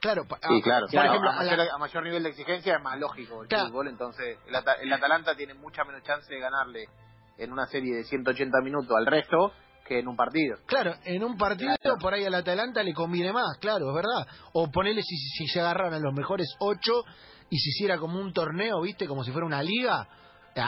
Claro, 0.00 0.22
pa- 0.28 0.36
Sí, 0.36 0.62
claro. 0.62 0.86
por 0.86 0.90
Claro, 0.90 1.08
ejemplo, 1.08 1.30
a, 1.30 1.38
a 1.40 1.44
la- 1.44 1.50
mayor, 1.56 1.68
a 1.74 1.78
mayor 1.78 2.02
nivel 2.04 2.22
de 2.22 2.28
exigencia 2.28 2.76
es 2.76 2.82
más 2.82 2.98
lógico 2.98 3.42
el 3.42 3.48
Claro. 3.48 3.68
fútbol, 3.68 3.88
entonces 3.88 4.38
el, 4.46 4.54
Ata- 4.54 4.74
el 4.80 4.92
Atalanta 4.92 5.34
tiene 5.34 5.54
mucha 5.54 5.84
menos 5.84 6.02
chance 6.02 6.32
de 6.32 6.38
ganarle 6.40 6.84
en 7.38 7.52
una 7.52 7.66
serie 7.66 7.96
de 7.96 8.04
180 8.04 8.58
minutos 8.62 8.94
al 8.96 9.06
resto 9.06 9.52
que 9.86 10.00
en 10.00 10.08
un 10.08 10.16
partido. 10.16 10.58
Claro, 10.66 10.94
en 11.04 11.24
un 11.24 11.36
partido 11.38 11.74
Claro. 11.80 11.96
por 12.00 12.12
ahí 12.12 12.24
al 12.24 12.34
Atalanta 12.34 12.82
le 12.82 12.92
conviene 12.92 13.32
más, 13.32 13.56
claro, 13.58 13.88
es 13.88 13.94
verdad. 13.94 14.26
O 14.52 14.70
ponerle 14.70 15.02
si, 15.02 15.16
si 15.16 15.46
se 15.46 15.60
agarraran 15.60 16.02
los 16.02 16.12
mejores 16.14 16.46
ocho 16.60 17.02
y 17.48 17.56
se 17.58 17.70
hiciera 17.70 17.96
como 17.98 18.20
un 18.20 18.32
torneo, 18.34 18.82
¿viste? 18.82 19.06
Como 19.06 19.24
si 19.24 19.30
fuera 19.32 19.46
una 19.46 19.62
liga. 19.62 20.06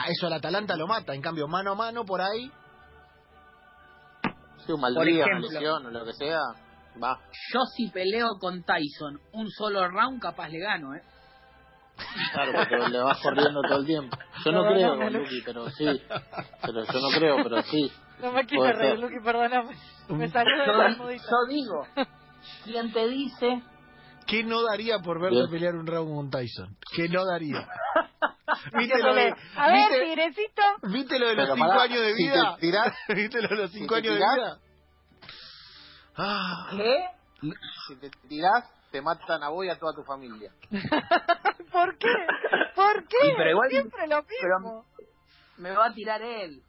Eso 0.07 0.25
al 0.27 0.33
Atalanta 0.33 0.75
lo 0.75 0.87
mata. 0.87 1.13
En 1.13 1.21
cambio, 1.21 1.47
mano 1.47 1.73
a 1.73 1.75
mano 1.75 2.03
por 2.05 2.21
ahí. 2.21 2.49
Si 4.65 4.71
un 4.71 4.81
mal 4.81 4.93
Por 4.93 5.05
día, 5.05 5.25
una 5.25 5.37
ejemplo. 5.37 5.49
lesión 5.51 5.85
o 5.85 5.89
lo 5.91 6.05
que 6.05 6.13
sea, 6.13 6.39
va. 7.01 7.19
Yo 7.53 7.59
si 7.75 7.89
peleo 7.89 8.29
con 8.39 8.63
Tyson 8.63 9.19
un 9.33 9.49
solo 9.49 9.87
round 9.87 10.21
capaz 10.21 10.49
le 10.49 10.59
gano, 10.59 10.95
¿eh? 10.95 11.01
Claro, 12.33 12.51
porque 12.53 12.89
le 12.89 12.99
vas 12.99 13.19
corriendo 13.21 13.61
todo 13.61 13.79
el 13.79 13.85
tiempo. 13.85 14.17
Yo 14.43 14.51
no 14.51 14.63
creo, 14.63 14.95
Luqui. 14.95 15.17
Luqui, 15.17 15.41
pero 15.45 15.69
sí. 15.69 15.85
Pero 16.61 16.83
yo 16.85 16.99
no 16.99 17.07
creo, 17.15 17.35
pero 17.43 17.61
sí. 17.63 17.91
No 18.21 18.31
me 18.31 18.43
Puede 18.45 18.73
reír, 18.73 18.91
ser. 18.91 18.99
Luqui, 18.99 19.19
perdóname. 19.23 19.75
Me 20.09 20.27
salió 20.29 20.57
de 20.57 20.65
Yo, 20.65 20.73
la 20.73 20.89
yo 20.95 21.45
digo, 21.49 21.87
¿quién 22.63 22.91
te 22.91 23.07
dice? 23.07 23.61
¿Qué 24.27 24.43
no 24.43 24.63
daría 24.63 24.99
por 24.99 25.19
verlo 25.21 25.39
Bien. 25.39 25.51
pelear 25.51 25.75
un 25.75 25.85
round 25.87 26.15
con 26.15 26.29
Tyson? 26.29 26.77
¿Qué 26.95 27.07
no 27.09 27.25
daría? 27.25 27.67
¿Viste 28.77 28.97
lo, 28.99 29.13
de, 29.13 29.33
A 29.55 29.67
ver, 29.67 29.89
viste- 29.89 30.05
tigrecito. 30.05 30.61
viste 30.83 31.19
lo 31.19 31.27
de 31.29 31.35
los 31.35 31.45
Pero 31.45 31.55
cinco 31.55 31.67
pará, 31.69 31.81
años 31.83 32.01
de 32.01 32.13
si 32.15 32.25
te 32.27 32.31
vida? 32.31 32.57
tirás- 32.59 32.95
¿Viste 33.15 33.41
lo 33.41 33.47
de 33.49 33.55
los 33.55 33.71
si 33.71 33.79
cinco 33.79 33.95
te 33.95 33.99
años 34.01 34.13
de 34.13 34.19
tirás- 34.19 34.35
vida? 34.35 34.59
Ah, 36.17 36.69
¿Qué? 36.75 37.05
Si 37.87 37.95
te 37.97 38.09
tirás, 38.27 38.69
te 38.91 39.01
matan 39.01 39.43
a 39.43 39.49
vos 39.49 39.65
y 39.65 39.69
a 39.69 39.79
toda 39.79 39.93
tu 39.95 40.03
familia. 40.03 40.51
¿Por 41.71 41.97
qué? 41.97 42.07
¿Por 42.75 43.07
qué? 43.07 43.17
Sí, 43.21 43.33
pero 43.37 43.49
igual- 43.51 43.69
Siempre 43.69 44.07
lo 44.07 44.23
pero- 44.25 44.59
mismo. 44.59 44.85
Me 45.57 45.71
va 45.71 45.87
a 45.87 45.93
tirar 45.93 46.21
él. 46.21 46.61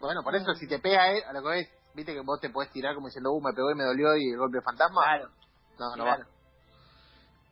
Bueno, 0.00 0.22
por 0.24 0.34
eso 0.34 0.52
si 0.54 0.66
te 0.66 0.78
pega 0.78 1.12
él, 1.12 1.22
a 1.28 1.32
lo 1.32 1.42
que 1.42 1.48
ves, 1.48 1.70
viste 1.94 2.12
que 2.14 2.20
vos 2.20 2.40
te 2.40 2.50
podés 2.50 2.70
tirar 2.72 2.94
como 2.94 3.06
diciendo, 3.08 3.30
uh, 3.30 3.40
me 3.42 3.52
pegó 3.52 3.70
y 3.70 3.74
me 3.74 3.84
dolió 3.84 4.16
y 4.16 4.30
el 4.32 4.38
golpe 4.38 4.56
de 4.58 4.62
fantasma. 4.64 5.02
Claro, 5.04 5.28
No, 5.78 5.96
no 5.96 6.04
claro. 6.04 6.24
va. 6.24 6.28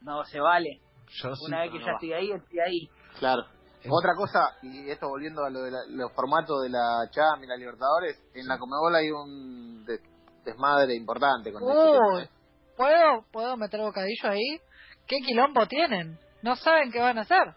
No 0.01 0.25
se 0.25 0.41
vale. 0.41 0.81
yo 1.09 1.35
sí. 1.37 1.45
Una 1.47 1.61
vez 1.61 1.71
que 1.73 1.79
no 1.79 1.85
ya 1.87 1.93
va. 1.93 1.97
estoy 1.99 2.13
ahí, 2.15 2.33
estoy 2.33 2.59
ahí. 2.61 2.91
Claro. 3.19 3.43
Otra 3.89 4.15
cosa, 4.15 4.57
y 4.63 4.91
esto 4.91 5.09
volviendo 5.09 5.43
a 5.45 5.51
lo 5.51 5.63
de 5.63 5.71
la- 5.71 5.85
los 5.89 6.13
formatos 6.13 6.63
de 6.63 6.69
la 6.69 7.09
Champions 7.11 7.45
y 7.45 7.47
la 7.49 7.57
Libertadores, 7.57 8.21
en 8.35 8.47
la 8.47 8.59
Comebol 8.59 8.95
hay 8.95 9.11
un 9.11 9.85
de- 9.87 10.01
desmadre 10.45 10.95
importante 10.95 11.53
con 11.53 11.63
¿eh? 11.63 12.29
¿puedo, 12.77 13.25
¿puedo 13.33 13.57
meter 13.57 13.81
bocadillo 13.81 14.29
ahí? 14.31 14.61
¿Qué 15.07 15.17
quilombo 15.27 15.67
tienen? 15.67 16.19
No 16.43 16.57
saben 16.57 16.91
qué 16.91 17.01
van 17.01 17.19
a 17.19 17.23
hacer. 17.23 17.55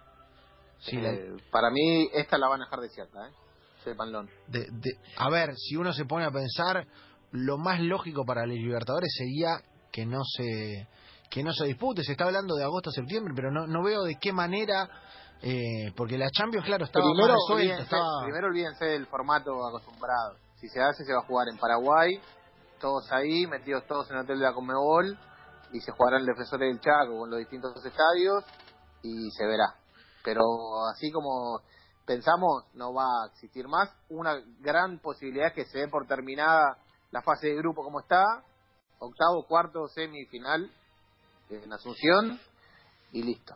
Sí, 0.80 0.98
la- 0.98 1.12
Eh, 1.12 1.34
para 1.52 1.70
mí, 1.70 2.10
esta 2.14 2.38
la 2.38 2.48
van 2.48 2.62
a 2.62 2.66
dejar 2.66 2.80
desierta, 2.82 3.28
¿eh? 3.28 3.32
Sépanlo. 3.84 4.24
de- 4.48 4.68
de- 4.72 4.98
a 5.18 5.30
ver, 5.30 5.56
si 5.58 5.76
uno 5.76 5.92
se 5.92 6.06
pone 6.06 6.24
a 6.26 6.32
pensar, 6.32 6.88
lo 7.32 7.58
más 7.58 7.82
lógico 7.82 8.24
para 8.26 8.46
los 8.46 8.56
Libertadores 8.56 9.14
sería 9.18 9.58
que 9.92 10.06
no 10.06 10.22
se 10.24 10.88
que 11.34 11.44
no 11.44 11.52
se 11.52 11.66
dispute. 11.66 12.04
Se 12.04 12.12
está 12.12 12.26
hablando 12.26 12.54
de 12.56 12.64
agosto 12.64 12.92
a 12.92 12.94
septiembre, 12.94 13.34
pero 13.36 13.50
no, 13.50 13.66
no 13.66 13.82
veo 13.84 14.04
de 14.04 14.18
qué 14.22 14.32
manera, 14.32 14.88
eh, 15.42 15.92
porque 15.98 16.16
la 16.16 16.30
Champions, 16.30 16.64
claro, 16.64 16.86
estaba 16.86 17.06
Primero, 17.06 17.34
resuelta, 17.34 17.54
olvídense, 17.54 17.84
estaba... 17.84 18.24
primero 18.24 18.48
olvídense 18.48 18.86
del 18.86 19.08
formato 19.08 19.52
acostumbrado. 19.66 20.38
Si 20.58 20.70
se 20.70 20.80
hace, 20.80 21.04
se 21.04 21.12
va 21.12 21.22
a 21.22 21.26
jugar 21.26 21.48
en 21.50 21.58
Paraguay, 21.58 22.22
todos 22.80 23.12
ahí, 23.12 23.48
metidos 23.48 23.84
todos 23.88 24.12
en 24.12 24.18
el 24.18 24.24
hotel 24.24 24.38
de 24.40 24.46
la 24.46 24.54
Conmebol, 24.54 25.18
y 25.72 25.80
se 25.82 25.92
jugarán 25.92 26.22
el 26.22 26.28
Defensores 26.28 26.70
del 26.70 26.80
Chaco 26.80 27.18
con 27.18 27.32
los 27.32 27.40
distintos 27.40 27.84
estadios, 27.84 28.44
y 29.02 29.32
se 29.32 29.48
verá. 29.48 29.74
Pero 30.24 30.44
así 30.94 31.12
como 31.12 31.62
pensamos, 32.06 32.66
no 32.76 32.94
va 32.94 33.06
a 33.06 33.28
existir 33.34 33.68
más. 33.68 33.90
Una 34.10 34.36
gran 34.60 35.00
posibilidad 35.00 35.48
es 35.48 35.54
que 35.54 35.66
se 35.66 35.80
dé 35.80 35.88
por 35.88 36.06
terminada 36.06 36.78
la 37.10 37.24
fase 37.24 37.48
de 37.48 37.56
grupo 37.56 37.84
como 37.84 38.02
está, 38.02 38.24
octavo, 39.00 39.46
cuarto, 39.48 39.88
semifinal 39.88 40.70
en 41.64 41.74
Asunción, 41.74 42.40
y 43.12 43.24
listo. 43.24 43.56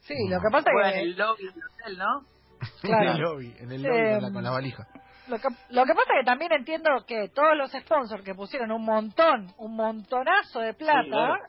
Sí, 0.00 0.14
lo 0.28 0.38
que 0.40 0.48
pasa 0.50 0.70
es 0.70 0.86
en 0.86 0.92
que... 0.92 1.00
el 1.02 1.16
lobby 1.16 1.44
del 1.44 1.62
hotel, 1.64 1.98
¿no? 1.98 2.26
Claro. 2.82 3.02
En 3.02 3.08
el 3.16 3.20
lobby, 3.22 3.54
en 3.58 3.72
el 3.72 3.82
lobby 3.82 3.96
Eh, 3.98 4.14
con, 4.14 4.22
la, 4.22 4.32
con 4.32 4.44
la 4.44 4.50
valija. 4.50 4.86
Lo 5.28 5.38
que, 5.38 5.48
lo 5.70 5.84
que 5.84 5.94
pasa 5.94 6.10
es 6.14 6.20
que 6.20 6.26
también 6.26 6.52
entiendo 6.52 6.90
que 7.06 7.28
todos 7.28 7.56
los 7.56 7.70
sponsors 7.70 8.24
que 8.24 8.34
pusieron 8.34 8.72
un 8.72 8.84
montón, 8.84 9.52
un 9.58 9.76
montonazo 9.76 10.60
de 10.60 10.74
plata, 10.74 11.02
Sí, 11.04 11.10
claro. 11.10 11.44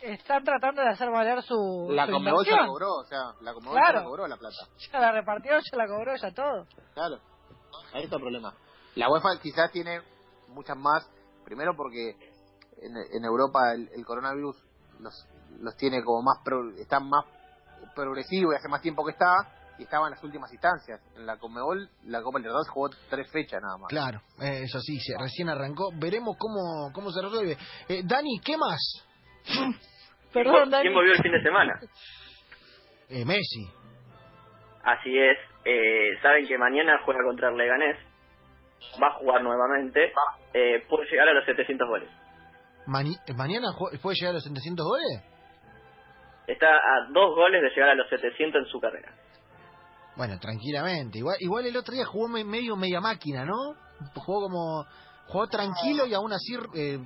están 0.00 0.44
tratando 0.44 0.80
de 0.82 0.88
hacer 0.88 1.10
valer 1.10 1.42
su, 1.42 1.88
La 1.90 2.06
su 2.06 2.12
Conmebol 2.12 2.44
ya 2.46 2.56
la 2.56 2.66
cobró, 2.66 2.94
o 2.94 3.04
sea, 3.04 3.18
la 3.42 3.52
Conmebol 3.52 3.76
Claro. 3.78 3.92
ya 3.92 4.00
la 4.00 4.04
cobró 4.04 4.26
la 4.26 4.36
plata. 4.36 4.56
Ya 4.92 4.98
la 5.00 5.12
repartió, 5.12 5.52
ya 5.52 5.76
la 5.76 5.86
cobró, 5.86 6.16
ya 6.16 6.30
todo. 6.32 6.66
Claro, 6.94 7.18
ahí 7.92 8.04
está 8.04 8.16
el 8.16 8.22
problema. 8.22 8.54
La 8.94 9.10
UEFA 9.10 9.38
quizás 9.42 9.70
tiene 9.72 10.00
muchas 10.48 10.76
más, 10.78 11.06
primero 11.44 11.74
porque 11.76 12.10
en, 12.82 12.96
en 13.12 13.24
Europa 13.24 13.72
el, 13.74 13.90
el 13.94 14.04
coronavirus 14.06 14.56
los, 15.00 15.26
los 15.60 15.76
tiene 15.76 16.02
como 16.02 16.22
más, 16.22 16.38
pro- 16.44 16.70
están 16.78 17.08
más 17.08 17.24
progresivo 17.94 18.52
y 18.52 18.56
hace 18.56 18.68
más 18.68 18.80
tiempo 18.82 19.04
que 19.04 19.12
está, 19.12 19.32
y 19.78 19.82
estaba 19.84 20.06
en 20.06 20.12
las 20.12 20.24
últimas 20.24 20.50
instancias. 20.52 21.00
En 21.16 21.26
la 21.26 21.36
Conmebol, 21.38 21.88
la 22.04 22.22
Copa 22.22 22.38
Libertadores 22.38 22.68
jugó 22.70 22.88
tres 23.10 23.30
fechas 23.30 23.60
nada 23.62 23.76
más. 23.78 23.88
Claro, 23.88 24.20
eh, 24.40 24.62
es 24.64 24.74
así, 24.74 24.98
se, 25.00 25.14
recién 25.18 25.48
arrancó. 25.48 25.90
Veremos 25.94 26.36
cómo, 26.38 26.90
cómo 26.92 27.10
se 27.10 27.20
resuelve. 27.22 27.56
Eh, 27.88 28.02
Dani, 28.04 28.40
¿qué 28.44 28.56
más? 28.56 28.80
Perdón, 30.32 30.70
Dani. 30.70 30.82
¿Quién 30.84 30.94
volvió 30.94 31.12
el 31.12 31.22
fin 31.22 31.32
de 31.32 31.42
semana? 31.42 31.80
Eh, 33.08 33.24
Messi. 33.24 33.70
Así 34.82 35.16
es. 35.16 35.38
Eh, 35.64 36.18
Saben 36.22 36.44
que 36.48 36.58
mañana 36.58 37.00
juega 37.04 37.20
contra 37.24 37.50
el 37.50 37.56
Leganés. 37.56 37.96
Va 39.00 39.06
a 39.06 39.12
jugar 39.20 39.44
nuevamente. 39.44 40.12
Eh, 40.52 40.84
puede 40.88 41.08
llegar 41.08 41.28
a 41.28 41.32
los 41.34 41.44
700 41.44 41.88
goles. 41.88 42.10
Mani- 42.86 43.18
¿Mañana 43.36 43.68
puede 44.02 44.16
llegar 44.16 44.30
a 44.30 44.34
los 44.34 44.44
700 44.44 44.86
goles? 44.86 45.22
Está 46.46 46.68
a 46.68 47.06
dos 47.12 47.34
goles 47.34 47.60
de 47.62 47.70
llegar 47.70 47.90
a 47.90 47.94
los 47.94 48.08
700 48.08 48.62
en 48.62 48.66
su 48.68 48.80
carrera. 48.80 49.12
Bueno, 50.16 50.38
tranquilamente. 50.38 51.18
Igual, 51.18 51.36
igual 51.40 51.66
el 51.66 51.76
otro 51.76 51.92
día 51.94 52.04
jugó 52.06 52.28
me- 52.28 52.44
medio 52.44 52.76
media 52.76 53.00
máquina, 53.00 53.44
¿no? 53.44 53.74
Jugó 54.14 54.42
como... 54.42 54.84
Jugó 55.26 55.46
tranquilo 55.48 56.06
y 56.06 56.14
aún 56.14 56.32
así 56.32 56.54
eh, 56.76 56.98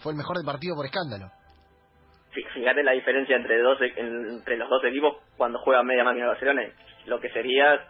fue 0.00 0.12
el 0.12 0.18
mejor 0.18 0.36
del 0.36 0.44
partido 0.44 0.74
por 0.76 0.84
escándalo. 0.84 1.30
Fí- 2.32 2.46
Fíjate 2.52 2.82
la 2.82 2.92
diferencia 2.92 3.34
entre 3.36 3.58
dos 3.62 3.80
e- 3.80 3.94
entre 3.98 4.58
los 4.58 4.68
dos 4.68 4.84
equipos 4.84 5.16
cuando 5.38 5.58
juega 5.60 5.82
media 5.82 6.04
máquina 6.04 6.26
Barcelona. 6.26 6.62
y 6.64 7.08
Lo 7.08 7.18
que 7.18 7.30
sería 7.30 7.80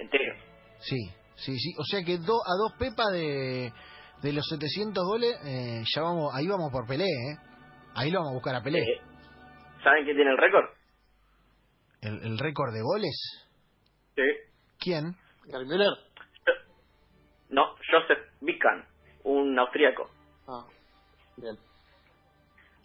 entero. 0.00 0.34
Sí, 0.80 0.98
sí, 1.36 1.56
sí. 1.58 1.74
O 1.78 1.84
sea 1.84 2.02
que 2.04 2.18
do- 2.18 2.42
a 2.44 2.54
dos 2.58 2.72
pepas 2.76 3.12
de, 3.12 3.72
de 4.22 4.32
los 4.32 4.46
700 4.48 5.04
goles, 5.04 5.34
eh, 5.44 5.82
ya 5.94 6.02
vamos, 6.02 6.34
ahí 6.34 6.46
vamos 6.46 6.70
por 6.72 6.86
Pelé, 6.86 7.04
¿eh? 7.04 7.36
Ahí 7.94 8.10
lo 8.10 8.18
vamos 8.20 8.32
a 8.32 8.34
buscar 8.34 8.54
a 8.56 8.62
Pelé. 8.62 8.80
Eh, 8.80 9.00
¿Saben 9.82 10.04
quién 10.04 10.16
tiene 10.16 10.30
el 10.32 10.38
récord? 10.38 10.64
¿El, 12.02 12.22
el 12.24 12.38
récord 12.38 12.72
de 12.72 12.82
goles? 12.82 13.46
Sí. 14.14 14.22
¿Quién? 14.78 15.16
Gary 15.46 15.64
Müller. 15.66 15.92
No, 17.50 17.74
Joseph 17.90 18.18
Bican, 18.40 18.84
un 19.24 19.58
austríaco. 19.58 20.10
Ah, 20.48 20.64
bien. 21.36 21.56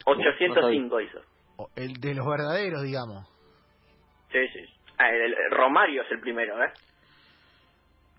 805 0.06 1.02
hizo. 1.02 1.20
El 1.76 1.94
de 1.94 2.16
los 2.16 2.26
verdaderos, 2.26 2.84
digamos. 2.84 3.28
Sí, 4.32 4.40
sí. 4.54 4.60
Ah, 4.98 5.10
el- 5.10 5.34
el- 5.34 5.52
Romario 5.52 6.04
es 6.04 6.12
el 6.12 6.20
primero, 6.22 6.62
¿eh? 6.64 6.72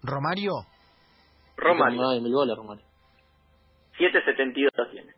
¿Romario? 0.02 0.52
Romario. 1.56 2.00
No, 2.00 2.20
mil 2.20 2.32
goles, 2.32 2.56
Romario. 2.56 2.84
772 3.98 4.90
tiene. 4.90 5.12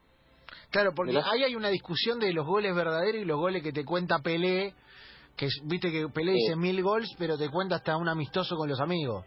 Claro, 0.70 0.92
porque 0.94 1.16
ahí 1.16 1.44
hay 1.44 1.54
una 1.54 1.68
discusión 1.68 2.18
de 2.18 2.32
los 2.32 2.46
goles 2.46 2.74
verdaderos 2.74 3.22
y 3.22 3.24
los 3.24 3.38
goles 3.38 3.62
que 3.62 3.72
te 3.72 3.84
cuenta 3.84 4.18
Pelé, 4.18 4.74
que 5.36 5.46
es- 5.46 5.60
viste 5.64 5.90
que 5.92 6.08
Pelé 6.08 6.32
Sí. 6.32 6.38
dice 6.38 6.56
mil 6.56 6.82
goles, 6.82 7.08
pero 7.18 7.38
te 7.38 7.48
cuenta 7.48 7.76
hasta 7.76 7.96
un 7.96 8.08
amistoso 8.08 8.56
con 8.56 8.68
los 8.68 8.80
amigos. 8.80 9.24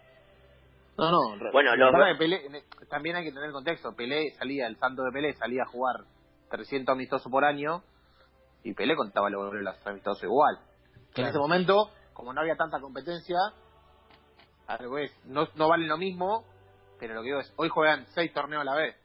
No, 0.98 1.12
no. 1.12 1.20
Bueno, 1.54 1.75
lo 1.75 2.08
es 2.08 2.18
Pelé, 2.18 2.42
también 2.89 3.16
hay 3.16 3.24
que 3.24 3.32
tener 3.32 3.51
contexto. 3.51 3.94
Pelé 3.96 4.32
salía, 4.32 4.68
el 4.68 4.77
santo 4.77 5.04
de 5.04 5.12
Pelé 5.12 5.34
salía 5.34 5.63
a 5.63 5.72
jugar 5.72 5.96
300 6.50 6.94
amistosos 6.94 7.32
por 7.32 7.46
año 7.46 7.84
y 8.63 8.74
Pelé 8.74 8.96
contaba 8.96 9.30
los 9.30 9.46
goles 9.46 9.60
de 9.63 9.72
los 9.72 9.88
amistosos 9.88 10.24
igual. 10.24 10.58
En 10.58 11.13
Claro. 11.13 11.30
ese 11.30 11.39
momento, 11.39 11.92
como 12.13 12.34
no 12.34 12.42
había 12.42 12.56
tanta 12.56 12.80
competencia, 12.80 13.38
al 14.68 14.80
revés, 14.80 15.12
no, 15.25 15.48
no 15.56 15.70
valen 15.70 15.88
lo 15.88 15.98
mismo, 15.98 16.44
pero 17.00 17.13
lo 17.13 17.22
que 17.22 17.27
digo 17.27 17.39
es, 17.39 17.54
hoy 17.58 17.70
juegan 17.70 18.06
seis 18.08 18.34
torneos 18.34 18.62
a 18.62 18.66
la 18.66 18.75
vez. 18.75 18.96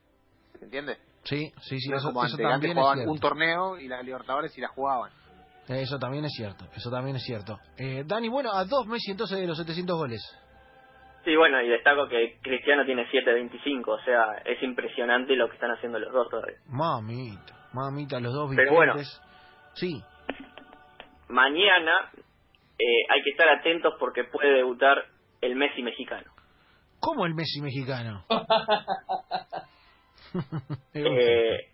¿Se 0.59 0.65
entiende? 0.65 0.97
Sí, 1.25 1.53
sí, 1.61 1.79
sí, 1.79 1.89
no 1.91 1.97
eso, 1.97 2.09
como 2.09 2.25
eso 2.25 2.35
antes, 2.35 2.39
que 2.39 2.45
antes 2.45 2.53
también 2.53 2.71
es 2.73 2.79
jugaban 2.79 2.99
cierto. 2.99 3.13
un 3.13 3.19
torneo 3.21 3.79
y 3.79 3.89
la 3.89 4.03
Libertadores 4.03 4.57
y 4.57 4.61
la 4.61 4.69
jugaban. 4.69 5.11
Eso 5.69 5.99
también 5.99 6.25
es 6.25 6.33
cierto, 6.37 6.65
eso 6.75 6.91
también 6.91 7.17
es 7.17 7.23
cierto. 7.23 7.59
Eh, 7.79 8.03
Dani, 8.05 8.29
bueno, 8.29 8.53
a 8.53 8.65
dos 8.65 8.87
Messi 8.87 9.13
entonces 9.13 9.39
de 9.39 9.47
los 9.47 9.57
700 9.59 9.97
goles. 9.97 10.21
Sí, 11.25 11.37
bueno, 11.37 11.63
y 11.63 11.69
destaco 11.69 12.09
que 12.09 12.39
Cristiano 12.43 12.85
tiene 12.85 13.05
725, 13.05 13.93
o 13.93 14.01
sea, 14.01 14.43
es 14.45 14.61
impresionante 14.63 15.37
lo 15.37 15.49
que 15.49 15.55
están 15.55 15.71
haciendo 15.71 16.01
los 16.01 16.13
dos 16.13 16.29
todavía. 16.29 16.57
Mamita, 16.67 17.69
mamita, 17.73 18.19
los 18.19 18.33
dos 18.33 18.51
Pero 18.57 18.73
bueno. 18.73 18.95
Sí, 19.75 20.03
Mañana 21.29 22.11
eh, 22.79 23.07
hay 23.09 23.23
que 23.23 23.31
estar 23.31 23.49
atentos 23.49 23.95
porque 23.99 24.25
puede 24.25 24.53
debutar 24.53 25.05
el 25.41 25.57
Messi 25.57 25.83
mexicano. 25.83 26.31
¿cómo 27.01 27.27
el 27.27 27.35
Messi 27.35 27.61
mexicano? 27.61 28.25
Eh, 30.95 31.69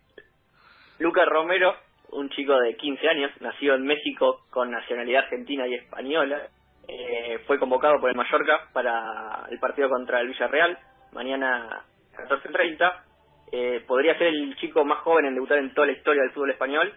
Lucas 0.99 1.27
Romero, 1.29 1.75
un 2.11 2.31
chico 2.31 2.57
de 2.59 2.77
15 2.77 3.09
años, 3.09 3.31
nacido 3.41 3.75
en 3.75 3.85
México 3.85 4.45
con 4.50 4.71
nacionalidad 4.71 5.25
argentina 5.25 5.67
y 5.67 5.75
española, 5.75 6.49
eh, 6.88 7.38
fue 7.47 7.59
convocado 7.59 8.00
por 8.00 8.11
el 8.11 8.17
Mallorca 8.17 8.69
para 8.73 9.47
el 9.50 9.59
partido 9.59 9.88
contra 9.88 10.21
el 10.21 10.29
Villarreal, 10.29 10.79
mañana 11.12 11.85
14.30. 12.17 13.05
Eh, 13.53 13.85
podría 13.87 14.17
ser 14.19 14.29
el 14.29 14.57
chico 14.57 14.85
más 14.85 15.03
joven 15.03 15.27
en 15.27 15.35
debutar 15.35 15.59
en 15.59 15.73
toda 15.75 15.87
la 15.87 15.93
historia 15.93 16.23
del 16.23 16.33
fútbol 16.33 16.50
español 16.50 16.93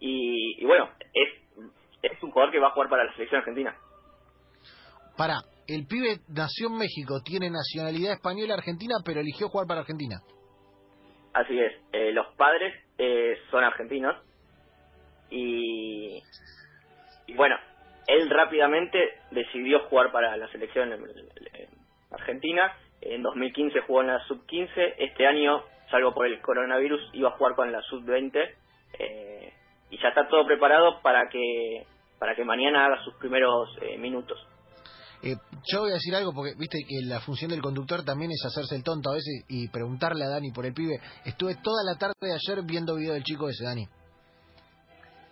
y, 0.00 0.62
y 0.62 0.64
bueno, 0.64 0.90
es, 1.12 1.28
es 2.02 2.22
un 2.22 2.30
jugador 2.30 2.52
que 2.52 2.60
va 2.60 2.68
a 2.68 2.72
jugar 2.72 2.88
para 2.88 3.04
la 3.04 3.12
selección 3.12 3.40
argentina. 3.40 3.74
Para, 5.16 5.36
el 5.66 5.86
pibe 5.86 6.20
nació 6.28 6.68
en 6.68 6.78
México, 6.78 7.20
tiene 7.24 7.50
nacionalidad 7.50 8.12
española 8.12 8.54
argentina, 8.54 8.96
pero 9.04 9.20
eligió 9.20 9.48
jugar 9.48 9.66
para 9.66 9.80
Argentina. 9.80 10.20
Así 11.36 11.60
es, 11.60 11.70
eh, 11.92 12.12
los 12.12 12.28
padres 12.28 12.74
eh, 12.96 13.36
son 13.50 13.62
argentinos 13.62 14.16
y, 15.28 16.22
bueno, 17.34 17.58
él 18.06 18.30
rápidamente 18.30 19.18
decidió 19.32 19.80
jugar 19.80 20.12
para 20.12 20.34
la 20.38 20.48
selección 20.48 20.94
argentina. 22.10 22.74
En 23.02 23.22
2015 23.22 23.80
jugó 23.82 24.00
en 24.00 24.06
la 24.06 24.20
sub-15, 24.20 24.94
este 24.96 25.26
año, 25.26 25.62
salvo 25.90 26.14
por 26.14 26.24
el 26.24 26.40
coronavirus, 26.40 27.10
iba 27.12 27.28
a 27.28 27.32
jugar 27.32 27.54
con 27.54 27.70
la 27.70 27.82
sub-20 27.82 28.54
eh, 28.98 29.52
y 29.90 29.98
ya 29.98 30.08
está 30.08 30.28
todo 30.28 30.46
preparado 30.46 31.02
para 31.02 31.28
que 31.28 31.84
para 32.18 32.34
que 32.34 32.44
mañana 32.44 32.86
haga 32.86 33.04
sus 33.04 33.12
primeros 33.16 33.68
eh, 33.82 33.98
minutos. 33.98 34.38
Eh, 35.22 35.36
yo 35.72 35.80
voy 35.80 35.90
a 35.90 35.94
decir 35.94 36.14
algo 36.14 36.32
porque 36.32 36.54
viste 36.58 36.78
que 36.86 37.06
la 37.06 37.20
función 37.20 37.50
del 37.50 37.62
conductor 37.62 38.04
también 38.04 38.30
es 38.30 38.44
hacerse 38.44 38.76
el 38.76 38.84
tonto 38.84 39.10
a 39.10 39.14
veces 39.14 39.44
y 39.48 39.68
preguntarle 39.68 40.24
a 40.24 40.28
Dani 40.28 40.52
por 40.52 40.66
el 40.66 40.74
pibe. 40.74 41.00
Estuve 41.24 41.56
toda 41.62 41.82
la 41.84 41.98
tarde 41.98 42.14
de 42.20 42.34
ayer 42.34 42.64
viendo 42.64 42.96
video 42.96 43.14
del 43.14 43.24
chico 43.24 43.48
ese, 43.48 43.64
Dani. 43.64 43.86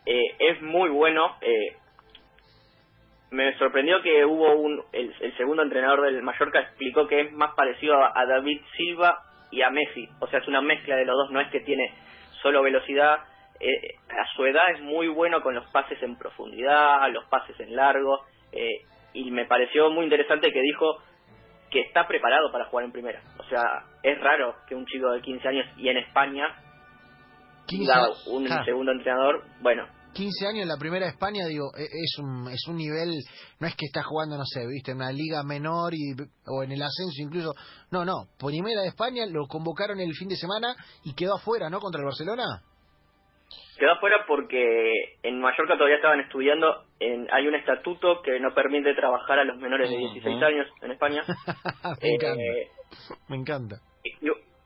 Eh, 0.07 0.37
es 0.38 0.62
muy 0.62 0.91
bueno. 0.91 1.37
eh, 1.41 1.76
me 3.31 3.57
sorprendió 3.59 4.00
que 4.00 4.25
hubo 4.25 4.55
un 4.55 4.81
el, 4.93 5.12
el 5.21 5.37
segundo 5.37 5.62
entrenador 5.62 6.03
del 6.03 6.23
Mallorca 6.23 6.61
explicó 6.61 7.09
que 7.09 7.21
es 7.21 7.33
más 7.33 7.55
parecido 7.57 7.97
a, 7.97 8.26
David 8.26 8.61
Silva 8.76 9.19
y 9.50 9.62
a 9.62 9.71
Messi. 9.71 10.09
O 10.21 10.29
sea, 10.29 10.38
es 10.38 10.49
una 10.49 10.61
mezcla 10.61 10.97
de 10.97 11.05
los 11.05 11.17
dos. 11.17 11.31
No 11.31 11.41
es 11.41 11.50
que 11.50 11.61
tiene 11.61 11.93
solo 12.43 12.62
velocidad. 12.62 13.19
eh, 13.61 13.97
a 14.09 14.26
su 14.37 14.45
edad 14.47 14.71
es 14.75 14.81
muy 14.83 15.09
bueno 15.09 15.43
con 15.43 15.55
los 15.55 15.69
pases 15.71 16.00
en 16.03 16.17
profundidad, 16.17 17.11
los 17.12 17.25
pases 17.26 17.59
en 17.61 17.75
largo. 17.75 18.21
eh, 18.53 18.83
y 19.14 19.30
me 19.30 19.47
pareció 19.47 19.90
muy 19.90 20.04
interesante 20.04 20.50
que 20.52 20.61
dijo 20.61 20.99
que 21.71 21.80
está 21.80 22.06
preparado 22.06 22.52
para 22.52 22.66
jugar 22.66 22.85
en 22.85 22.92
primera. 22.92 23.23
O 23.38 23.44
sea, 23.49 23.62
es 24.02 24.21
raro 24.21 24.54
que 24.68 24.75
un 24.75 24.85
chico 24.87 25.11
de 25.11 25.23
15 25.23 25.49
años 25.49 25.66
y 25.78 25.88
en 25.88 25.97
España 25.97 26.47
¿Quién 27.66 27.80
diga 27.83 28.09
es? 28.11 28.26
un 28.26 28.47
segundo 28.64 28.92
entrenador, 28.92 29.42
bueno, 29.61 29.87
15 30.14 30.47
años 30.47 30.62
en 30.62 30.68
la 30.68 30.76
primera 30.76 31.06
de 31.06 31.12
España, 31.12 31.44
digo, 31.47 31.71
e- 31.76 31.83
es 31.83 32.18
un, 32.18 32.49
es 32.49 32.66
un 32.68 32.76
nivel, 32.76 33.11
no 33.59 33.66
es 33.66 33.75
que 33.75 33.87
está 33.87 34.02
jugando, 34.04 34.37
no 34.38 34.44
sé, 34.44 34.64
viste, 34.66 34.92
en 34.92 34.99
una 34.99 35.11
liga 35.11 35.42
menor 35.42 35.92
y, 35.92 36.14
o 36.47 36.62
en 36.62 36.73
el 36.73 36.80
ascenso 36.83 37.21
incluso. 37.21 37.52
No, 37.90 38.04
no, 38.04 38.28
primera 38.38 38.83
de 38.83 38.88
España 38.88 39.26
lo 39.26 39.47
convocaron 39.49 39.99
el 40.00 40.14
fin 40.14 40.28
de 40.28 40.37
semana 40.37 40.75
y 41.04 41.14
quedó 41.14 41.35
afuera, 41.37 41.68
¿no? 41.68 41.80
Contra 41.80 42.00
el 42.00 42.04
Barcelona. 42.06 42.62
Quedó 43.79 43.93
afuera 43.93 44.25
porque 44.27 44.93
en 45.23 45.41
Mallorca 45.41 45.75
todavía 45.75 45.97
estaban 45.97 46.21
estudiando, 46.21 46.85
en, 47.01 47.27
hay 47.33 47.47
un 47.49 47.55
estatuto 47.57 48.23
que 48.23 48.39
no 48.39 48.55
permite 48.55 48.95
trabajar 48.95 49.41
a 49.41 49.45
los 49.45 49.57
menores 49.59 49.91
de 49.91 49.97
16 49.97 50.37
Ujú. 50.37 50.45
años 50.45 50.69
en 50.81 50.91
España. 50.93 51.23
me 52.03 52.09
Eh, 52.09 52.15
encanta, 52.15 52.43
me 53.29 53.37
encanta. 53.37 53.77
y, 54.05 54.13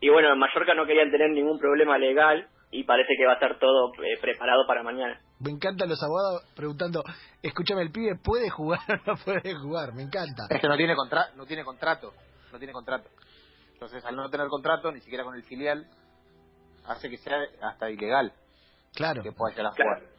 y 0.01 0.09
bueno, 0.11 0.33
en 0.33 0.39
Mallorca 0.39 0.75
no 0.75 0.85
querían 0.87 1.11
tener 1.11 1.31
ningún 1.31 1.59
problema 1.59 1.97
legal 1.99 2.49
y 2.71 2.85
parece 2.85 3.15
que 3.17 3.25
va 3.25 3.33
a 3.33 3.35
estar 3.37 3.59
todo 3.59 3.93
eh, 4.05 4.19
preparado 4.21 4.67
para 4.67 4.83
mañana. 4.83 5.19
Me 5.41 5.51
encantan 5.51 5.89
los 5.89 6.03
abogados 6.03 6.43
preguntando, 6.55 7.03
escúchame, 7.43 7.83
¿el 7.83 7.91
pibe 7.91 8.17
puede 8.23 8.51
jugar 8.51 8.81
o 8.91 9.11
no 9.13 9.17
puede 9.25 9.55
jugar? 9.55 9.95
Me 9.95 10.03
encanta. 10.03 10.43
Es 10.51 10.61
que 10.61 10.69
no 10.69 10.77
tiene, 10.77 10.95
contra 10.95 11.31
no 11.35 11.47
tiene 11.47 11.65
contrato. 11.65 12.13
No 12.53 12.59
tiene 12.59 12.73
contrato. 12.75 13.09
Entonces, 13.73 14.05
al 14.05 14.17
no 14.17 14.29
tener 14.29 14.49
contrato, 14.49 14.93
ni 14.93 15.01
siquiera 15.01 15.25
con 15.25 15.35
el 15.35 15.45
filial, 15.45 15.87
hace 16.87 17.09
que 17.09 17.17
sea 17.19 17.39
hasta 17.63 17.91
ilegal 17.91 18.33
Claro. 18.95 19.23
que 19.23 19.33
pueda 19.33 19.55
llegar 19.55 19.73
a 19.73 19.75
Claro. 19.77 20.01
jugar. 20.01 20.13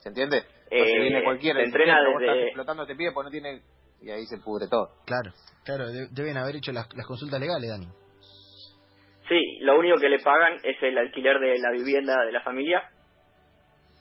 ¿Se 0.00 0.08
entiende? 0.08 0.36
Entonces 0.70 0.96
Eh, 0.96 1.00
viene 1.00 1.24
cualquiera 1.24 1.58
dice, 1.60 1.68
entrena 1.76 1.98
"Che, 1.98 2.10
vos 2.12 2.20
desde- 2.20 2.32
estás 2.32 2.46
explotando 2.46 2.82
este 2.84 2.96
pibe 2.96 3.12
porque 3.12 3.26
no 3.26 3.30
tiene... 3.30 3.62
Y 4.02 4.10
ahí 4.10 4.24
se 4.26 4.38
pudre 4.38 4.66
todo. 4.70 4.88
Claro, 5.04 5.30
claro, 5.64 5.88
de- 5.88 6.08
deben 6.12 6.36
haber 6.38 6.56
hecho 6.56 6.72
las, 6.72 6.88
las 6.94 7.06
consultas 7.06 7.38
legales, 7.38 7.68
Dani. 7.70 7.86
Sí, 9.28 9.58
lo 9.60 9.78
único 9.78 9.98
que 9.98 10.08
le 10.08 10.18
pagan 10.20 10.54
es 10.62 10.82
el 10.82 10.96
alquiler 10.96 11.38
de 11.38 11.58
la 11.58 11.70
vivienda 11.70 12.24
de 12.24 12.32
la 12.32 12.40
familia 12.42 12.82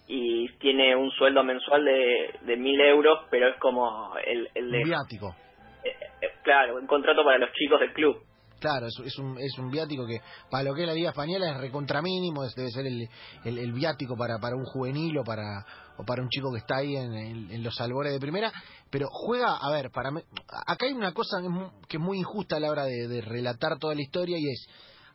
y 0.08 0.48
tiene 0.60 0.96
un 0.96 1.12
sueldo 1.12 1.44
mensual 1.44 1.84
de, 1.86 2.34
de 2.42 2.58
mil 2.58 2.80
euros, 2.82 3.28
pero 3.30 3.50
es 3.50 3.60
como 3.60 4.16
el, 4.26 4.50
el 4.56 4.72
de... 4.72 4.78
Un 4.80 4.84
viático. 4.86 5.36
eh, 5.84 5.90
eh, 6.22 6.30
claro, 6.44 6.78
un 6.78 6.88
contrato 6.88 7.24
para 7.24 7.38
los 7.38 7.52
chicos 7.54 7.80
del 7.80 7.94
club. 7.94 8.24
Claro, 8.60 8.88
es, 8.88 9.18
un, 9.18 9.38
es 9.40 9.58
un 9.58 9.72
viático 9.72 10.06
que 10.06 10.22
para 10.52 10.64
lo 10.64 10.74
que 10.76 10.82
es 10.82 10.88
la 10.88 10.94
Liga 10.94 11.10
Española 11.12 11.52
es 11.52 11.58
recontramínimo, 11.58 12.44
es- 12.44 12.54
debe 12.56 12.70
ser 12.72 12.86
el, 12.88 13.08
el, 13.46 13.72
viático 13.74 14.16
para, 14.18 14.38
para 14.40 14.56
un 14.56 14.66
juvenil 14.66 15.18
o 15.18 15.24
para, 15.24 15.66
o 15.98 16.04
para 16.04 16.22
un 16.22 16.28
chico 16.30 16.52
que 16.52 16.60
está 16.60 16.78
ahí 16.78 16.96
en, 16.96 17.64
los 17.64 17.80
albores 17.80 18.12
de 18.12 18.20
primera, 18.20 18.52
pero 18.90 19.08
juega, 19.10 19.56
a 19.56 19.72
ver, 19.72 19.92
para 19.92 20.12
mí- 20.12 20.22
acá 20.68 20.86
hay 20.88 20.92
una 20.94 21.14
cosa 21.14 21.38
que 21.40 21.46
es 21.46 21.52
mu- 21.52 21.72
que 21.88 21.98
es 21.98 22.04
muy 22.04 22.20
injusta 22.20 22.58
a 22.58 22.60
la 22.60 22.70
hora 22.70 22.84
de, 22.86 23.08
de 23.08 23.22
relatar 23.22 23.80
toda 23.80 23.96
la 23.96 24.02
historia 24.02 24.38
y 24.38 24.50
es, 24.50 24.68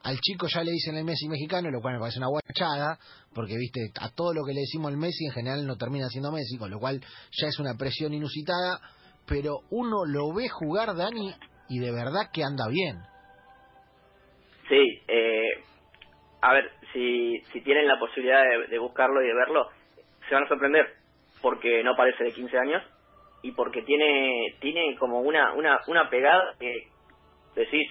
al 0.03 0.19
chico 0.21 0.47
ya 0.47 0.63
le 0.63 0.73
dicen 0.73 0.97
el 0.97 1.05
Messi 1.05 1.29
mexicano, 1.29 1.71
lo 1.71 1.81
cual 1.83 1.95
me 1.95 2.01
parece 2.01 2.19
una 2.19 2.29
guachada, 2.29 2.99
porque 3.35 3.57
viste, 3.59 3.91
a 4.01 4.09
todo 4.11 4.33
lo 4.33 4.43
que 4.45 4.55
le 4.55 4.61
decimos 4.61 4.91
el 4.91 4.97
Messi 4.99 5.27
en 5.27 5.33
general 5.33 5.67
no 5.67 5.77
termina 5.77 6.09
siendo 6.09 6.33
Messi, 6.33 6.57
con 6.57 6.71
lo 6.71 6.79
cual 6.79 7.01
ya 7.41 7.49
es 7.49 7.59
una 7.59 7.75
presión 7.75 8.15
inusitada, 8.15 8.81
pero 9.27 9.61
uno 9.71 10.05
lo 10.07 10.33
ve 10.35 10.49
jugar, 10.49 10.95
Dani, 10.97 11.35
y 11.69 11.79
de 11.79 11.91
verdad 11.91 12.31
que 12.33 12.45
anda 12.45 12.69
bien. 12.69 12.99
A 16.45 16.53
ver, 16.53 16.71
si, 16.93 17.41
si 17.53 17.63
tienen 17.63 17.89
la 17.89 17.99
posibilidad 17.99 18.43
de, 18.43 18.67
de 18.67 18.79
buscarlo 18.79 19.23
y 19.23 19.27
de 19.27 19.35
verlo, 19.35 19.71
se 20.29 20.35
van 20.35 20.45
a 20.45 20.49
sorprender, 20.49 20.95
porque 21.41 21.83
no 21.83 21.97
parece 21.97 22.23
de 22.23 22.33
15 22.33 22.59
años 22.59 22.83
y 23.43 23.53
porque 23.53 23.83
tiene 23.83 24.55
tiene 24.61 24.97
como 24.97 25.21
una 25.21 25.55
una 25.55 25.81
una 25.87 26.09
pegada 26.11 26.55
que 26.59 26.89
decís, 27.55 27.91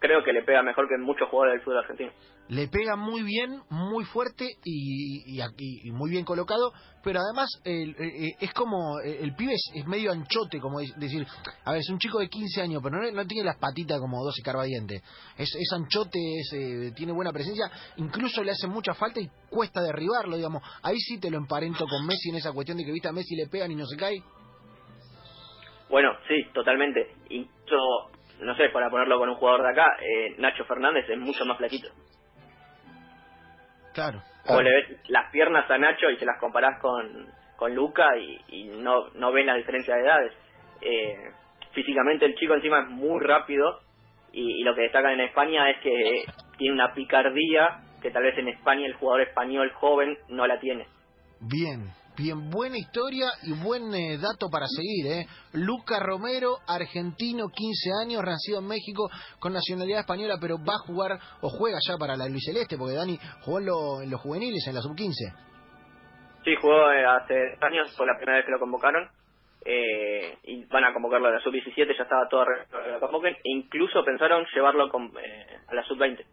creo 0.00 0.22
que 0.24 0.32
le 0.32 0.42
pega 0.42 0.62
mejor 0.62 0.88
que 0.88 0.96
muchos 0.98 1.28
jugadores 1.28 1.54
del 1.58 1.64
fútbol 1.64 1.78
argentino. 1.78 2.10
le 2.50 2.66
pega 2.68 2.96
muy 2.96 3.22
bien, 3.22 3.60
muy 3.68 4.04
fuerte 4.06 4.46
y, 4.64 5.36
y, 5.36 5.42
y- 5.58 5.88
y 5.88 5.92
muy 5.92 6.10
bien 6.10 6.24
colocado, 6.24 6.72
pero 7.04 7.20
además 7.20 7.50
el- 7.64 7.90
eh, 7.90 8.28
eh, 8.28 8.36
es 8.40 8.54
como 8.54 9.00
eh, 9.00 9.18
el 9.20 9.34
pibe 9.34 9.52
es, 9.52 9.70
es 9.74 9.86
medio 9.86 10.10
anchote, 10.12 10.58
como 10.58 10.78
de- 10.80 10.86
decir, 10.96 11.26
a 11.66 11.72
ver, 11.72 11.80
es 11.80 11.90
un 11.90 11.98
chico 11.98 12.18
de 12.20 12.28
15 12.28 12.62
años, 12.62 12.80
pero 12.82 12.96
no, 13.02 13.10
no 13.12 13.26
tiene 13.26 13.44
las 13.44 13.58
patitas 13.58 14.00
como 14.00 14.24
12 14.24 14.40
carbadientes, 14.42 15.02
es, 15.36 15.54
es 15.54 15.72
anchote, 15.74 16.18
es, 16.40 16.52
eh, 16.54 16.92
tiene 16.96 17.12
buena 17.12 17.32
presencia, 17.32 17.70
incluso 17.98 18.42
le 18.42 18.52
hace 18.52 18.66
mucha 18.66 18.94
falta 18.94 19.20
y 19.20 19.28
cuesta 19.50 19.82
derribarlo, 19.82 20.36
digamos, 20.36 20.62
ahí 20.82 20.98
sí 21.00 21.18
te 21.20 21.30
lo 21.30 21.36
emparento 21.36 21.84
con 21.86 22.06
Messi 22.06 22.30
en 22.30 22.36
esa 22.36 22.52
cuestión 22.52 22.78
de 22.78 22.84
que 22.86 22.92
viste 22.92 23.08
a 23.08 23.12
Messi 23.12 23.36
le 23.36 23.46
pegan 23.48 23.70
y 23.72 23.74
no 23.74 23.84
se 23.84 23.96
cae. 23.98 24.22
Bueno, 25.90 26.10
sí, 26.28 26.34
totalmente. 26.52 27.14
Incluso, 27.30 28.10
no 28.40 28.54
sé, 28.56 28.68
para 28.70 28.90
ponerlo 28.90 29.18
con 29.18 29.28
un 29.28 29.36
jugador 29.36 29.62
de 29.62 29.70
acá, 29.70 29.96
eh, 30.00 30.34
Nacho 30.38 30.64
Fernández 30.64 31.08
es 31.08 31.18
mucho 31.18 31.44
más 31.44 31.58
flaquito. 31.58 31.88
Claro. 33.94 34.22
Vos 34.46 34.62
le 34.62 34.70
ves 34.70 35.10
las 35.10 35.30
piernas 35.30 35.70
a 35.70 35.78
Nacho 35.78 36.10
y 36.10 36.16
se 36.16 36.24
las 36.24 36.38
comparás 36.38 36.80
con, 36.80 37.26
con 37.56 37.74
Luca 37.74 38.16
y, 38.16 38.40
y 38.48 38.64
no, 38.78 39.08
no 39.14 39.32
ven 39.32 39.46
la 39.46 39.56
diferencia 39.56 39.94
de 39.94 40.02
edades. 40.02 40.32
Eh, 40.80 41.16
físicamente 41.72 42.24
el 42.24 42.34
chico 42.36 42.54
encima 42.54 42.80
es 42.80 42.88
muy 42.88 43.20
rápido 43.20 43.80
y, 44.32 44.60
y 44.60 44.62
lo 44.62 44.74
que 44.74 44.82
destacan 44.82 45.12
en 45.12 45.20
España 45.20 45.68
es 45.70 45.80
que 45.80 46.24
tiene 46.56 46.74
una 46.74 46.94
picardía 46.94 47.80
que 48.00 48.10
tal 48.10 48.22
vez 48.22 48.38
en 48.38 48.48
España 48.48 48.86
el 48.86 48.94
jugador 48.94 49.22
español 49.22 49.72
joven 49.72 50.16
no 50.28 50.46
la 50.46 50.58
tiene. 50.60 50.86
Bien, 51.40 51.90
bien, 52.18 52.50
buena 52.50 52.76
historia 52.76 53.26
y 53.44 53.52
buen 53.52 53.94
eh, 53.94 54.18
dato 54.18 54.48
para 54.50 54.66
seguir, 54.66 55.06
¿eh? 55.06 55.26
Luca 55.52 55.98
Romero, 56.00 56.58
argentino, 56.66 57.48
15 57.48 57.90
años, 58.02 58.22
nacido 58.24 58.58
en 58.58 58.66
México, 58.66 59.08
con 59.38 59.52
nacionalidad 59.52 60.00
española, 60.00 60.36
pero 60.40 60.56
va 60.58 60.74
a 60.74 60.86
jugar 60.86 61.18
o 61.40 61.48
juega 61.48 61.78
ya 61.86 61.96
para 61.96 62.16
la 62.16 62.28
Luis 62.28 62.44
Celeste, 62.44 62.76
porque 62.76 62.94
Dani 62.94 63.18
jugó 63.42 63.58
en, 63.60 63.66
lo- 63.66 64.02
en 64.02 64.10
los 64.10 64.20
juveniles, 64.20 64.66
en 64.66 64.74
la 64.74 64.82
sub-15. 64.82 65.12
Sí, 66.44 66.54
jugó 66.60 66.90
eh, 66.92 67.04
hace 67.04 67.34
años, 67.60 67.94
fue 67.96 68.06
la 68.06 68.16
primera 68.16 68.38
vez 68.38 68.46
que 68.46 68.52
lo 68.52 68.58
convocaron. 68.58 69.08
eh, 69.64 70.38
y 70.44 70.64
van 70.66 70.84
a 70.84 70.92
convocarlo 70.94 71.28
a 71.28 71.32
la 71.32 71.40
sub-17, 71.40 71.76
ya 71.96 72.02
estaba 72.04 72.28
todo 72.30 72.44
que 72.44 72.90
lo 72.90 73.00
convoquen. 73.00 73.34
E 73.34 73.50
incluso 73.50 74.02
pensaron 74.04 74.46
llevarlo 74.54 74.88
con, 74.88 75.06
eh, 75.18 75.58
a 75.68 75.74
la 75.74 75.82
sub-20. 75.84 76.24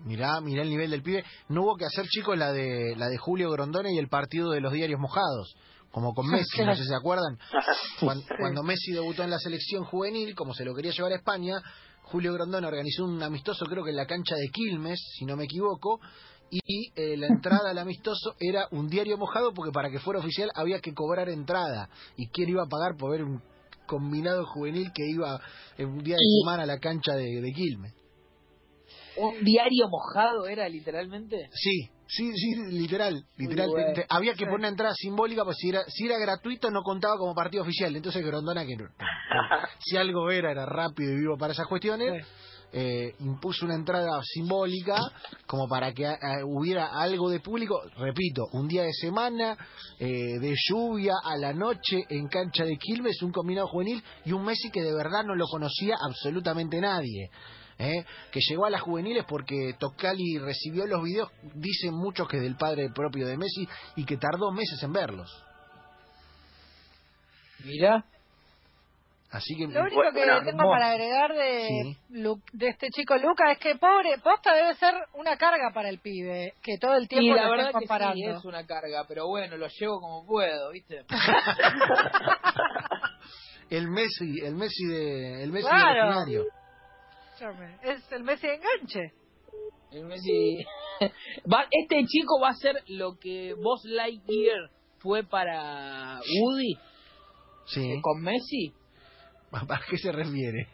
Mirá, 0.00 0.40
mirá 0.40 0.62
el 0.62 0.70
nivel 0.70 0.90
del 0.90 1.02
pibe. 1.02 1.24
No 1.48 1.62
hubo 1.62 1.76
que 1.76 1.86
hacer, 1.86 2.06
chicos, 2.06 2.36
la 2.36 2.52
de, 2.52 2.94
la 2.96 3.08
de 3.08 3.16
Julio 3.16 3.50
Grondona 3.50 3.90
y 3.90 3.98
el 3.98 4.08
partido 4.08 4.50
de 4.50 4.60
los 4.60 4.72
diarios 4.72 5.00
mojados, 5.00 5.54
como 5.90 6.12
con 6.14 6.26
Messi, 6.30 6.64
no 6.64 6.74
sé 6.74 6.82
si 6.82 6.88
se 6.88 6.94
acuerdan. 6.94 7.38
Cuando, 8.00 8.24
cuando 8.38 8.62
Messi 8.62 8.92
debutó 8.92 9.22
en 9.22 9.30
la 9.30 9.38
selección 9.38 9.84
juvenil, 9.84 10.34
como 10.34 10.52
se 10.52 10.64
lo 10.64 10.74
quería 10.74 10.92
llevar 10.92 11.12
a 11.12 11.16
España, 11.16 11.62
Julio 12.02 12.34
Grondona 12.34 12.68
organizó 12.68 13.04
un 13.04 13.22
amistoso, 13.22 13.64
creo 13.66 13.82
que 13.82 13.90
en 13.90 13.96
la 13.96 14.06
cancha 14.06 14.34
de 14.34 14.48
Quilmes, 14.52 15.00
si 15.16 15.24
no 15.24 15.36
me 15.36 15.44
equivoco, 15.44 16.00
y 16.50 16.92
eh, 16.94 17.16
la 17.16 17.26
entrada 17.26 17.70
al 17.70 17.78
amistoso 17.78 18.36
era 18.38 18.68
un 18.70 18.88
diario 18.88 19.16
mojado 19.16 19.52
porque 19.54 19.72
para 19.72 19.90
que 19.90 19.98
fuera 19.98 20.20
oficial 20.20 20.50
había 20.54 20.80
que 20.80 20.92
cobrar 20.92 21.28
entrada. 21.28 21.88
¿Y 22.16 22.28
quién 22.28 22.48
iba 22.50 22.62
a 22.62 22.68
pagar 22.68 22.96
por 22.96 23.10
ver 23.10 23.24
un 23.24 23.42
combinado 23.86 24.44
juvenil 24.46 24.92
que 24.94 25.04
iba 25.08 25.40
en 25.78 25.88
un 25.88 26.04
día 26.04 26.16
de 26.16 26.40
semana 26.42 26.64
a 26.64 26.66
la 26.66 26.78
cancha 26.78 27.14
de, 27.14 27.40
de 27.40 27.52
Quilmes? 27.52 27.94
Un 29.16 29.42
diario 29.44 29.88
mojado 29.88 30.46
era 30.46 30.68
literalmente. 30.68 31.48
Sí, 31.52 31.88
sí, 32.06 32.32
sí, 32.34 32.54
literal, 32.70 33.24
literal. 33.36 33.68
bueno. 33.70 33.92
Te- 33.94 34.02
te- 34.02 34.06
había 34.08 34.34
que 34.34 34.44
poner 34.44 34.60
una 34.60 34.68
entrada 34.68 34.94
simbólica, 34.94 35.44
pues 35.44 35.56
si 35.58 35.68
era, 35.68 35.82
si 35.86 36.06
era 36.06 36.18
gratuito 36.18 36.70
no 36.70 36.82
contaba 36.82 37.16
como 37.16 37.34
partido 37.34 37.62
oficial. 37.62 37.94
Entonces 37.94 38.24
Grondona, 38.24 38.64
que 38.66 38.76
no- 38.76 38.88
si 39.80 39.96
algo 39.96 40.30
era, 40.30 40.50
era 40.50 40.66
rápido 40.66 41.12
y 41.12 41.16
vivo 41.20 41.36
para 41.38 41.52
esas 41.52 41.66
cuestiones, 41.66 42.26
eh, 42.76 43.14
impuso 43.20 43.64
una 43.64 43.76
entrada 43.76 44.20
simbólica 44.24 44.98
como 45.46 45.68
para 45.68 45.92
que 45.92 46.04
ah, 46.06 46.16
hubiera 46.44 46.88
algo 46.88 47.30
de 47.30 47.38
público. 47.38 47.80
Repito, 47.96 48.48
un 48.52 48.66
día 48.66 48.82
de 48.82 48.92
semana, 48.92 49.56
eh, 50.00 50.40
de 50.40 50.54
lluvia, 50.68 51.12
a 51.22 51.36
la 51.36 51.52
noche, 51.52 52.02
en 52.08 52.26
cancha 52.26 52.64
de 52.64 52.76
Quilmes, 52.76 53.22
un 53.22 53.30
combinado 53.30 53.68
juvenil 53.68 54.02
y 54.24 54.32
un 54.32 54.44
Messi 54.44 54.70
que 54.72 54.82
de 54.82 54.92
verdad 54.92 55.22
no 55.24 55.36
lo 55.36 55.46
conocía 55.46 55.96
absolutamente 56.04 56.80
nadie. 56.80 57.30
¿eh? 57.78 58.04
que 58.30 58.40
llegó 58.48 58.66
a 58.66 58.70
las 58.70 58.82
juveniles 58.82 59.24
porque 59.28 59.74
Tocali 59.78 60.38
recibió 60.38 60.86
los 60.86 61.02
videos, 61.02 61.30
dicen 61.54 61.94
muchos 61.94 62.28
que 62.28 62.38
del 62.38 62.56
padre 62.56 62.90
propio 62.90 63.26
de 63.26 63.36
Messi 63.36 63.68
y 63.96 64.04
que 64.04 64.16
tardó 64.16 64.50
meses 64.52 64.82
en 64.82 64.92
verlos. 64.92 65.30
Mirá. 67.64 68.04
Así 69.34 69.56
que 69.56 69.66
Lo 69.66 69.80
único 69.80 69.96
Bueno, 69.96 70.12
que 70.12 70.18
bueno, 70.26 70.44
tengo 70.44 70.70
para 70.70 70.90
agregar 70.92 71.34
de, 71.34 71.66
Sí. 71.66 71.96
Lu- 72.10 72.40
de 72.52 72.68
este 72.68 72.88
chico 72.90 73.16
Luca 73.16 73.50
es 73.50 73.58
que 73.58 73.74
pobre, 73.74 74.16
posta 74.22 74.54
debe 74.54 74.74
ser 74.74 74.94
una 75.14 75.36
carga 75.36 75.72
para 75.74 75.88
el 75.88 75.98
pibe, 75.98 76.54
que 76.62 76.78
todo 76.80 76.94
el 76.94 77.04
Y 77.04 77.08
tiempo 77.08 77.34
la 77.34 77.44
lo 77.46 77.50
verdad 77.50 77.66
estén 77.66 77.80
que 77.80 77.86
comparando. 77.88 78.14
sí, 78.14 78.24
es 78.24 78.44
una 78.44 78.64
carga, 78.64 79.04
pero 79.08 79.26
bueno, 79.26 79.56
lo 79.56 79.66
llevo 79.66 79.98
como 80.00 80.24
puedo, 80.24 80.70
¿viste? 80.70 81.04
el 83.70 83.88
Messi, 83.88 84.40
el 84.44 84.54
Messi 84.54 84.86
de, 84.86 85.42
el 85.42 85.52
Messi 85.52 85.68
Claro. 85.68 86.44
Es 87.82 88.12
el 88.12 88.22
Messi 88.22 88.46
de 88.46 88.54
enganche. 88.54 89.12
El 89.90 90.04
Messi... 90.04 90.64
Va- 91.52 91.66
este 91.70 92.04
chico 92.06 92.40
va 92.40 92.50
a 92.50 92.54
ser 92.54 92.76
lo 92.86 93.18
que 93.18 93.54
Boss 93.54 93.82
Lightyear 93.84 94.70
fue 94.98 95.24
para 95.24 96.20
Woody 96.40 96.74
Sí. 97.66 98.00
con 98.02 98.22
Messi, 98.22 98.72
¿A 99.54 99.80
qué 99.88 99.96
se 99.98 100.12
refiere? 100.12 100.68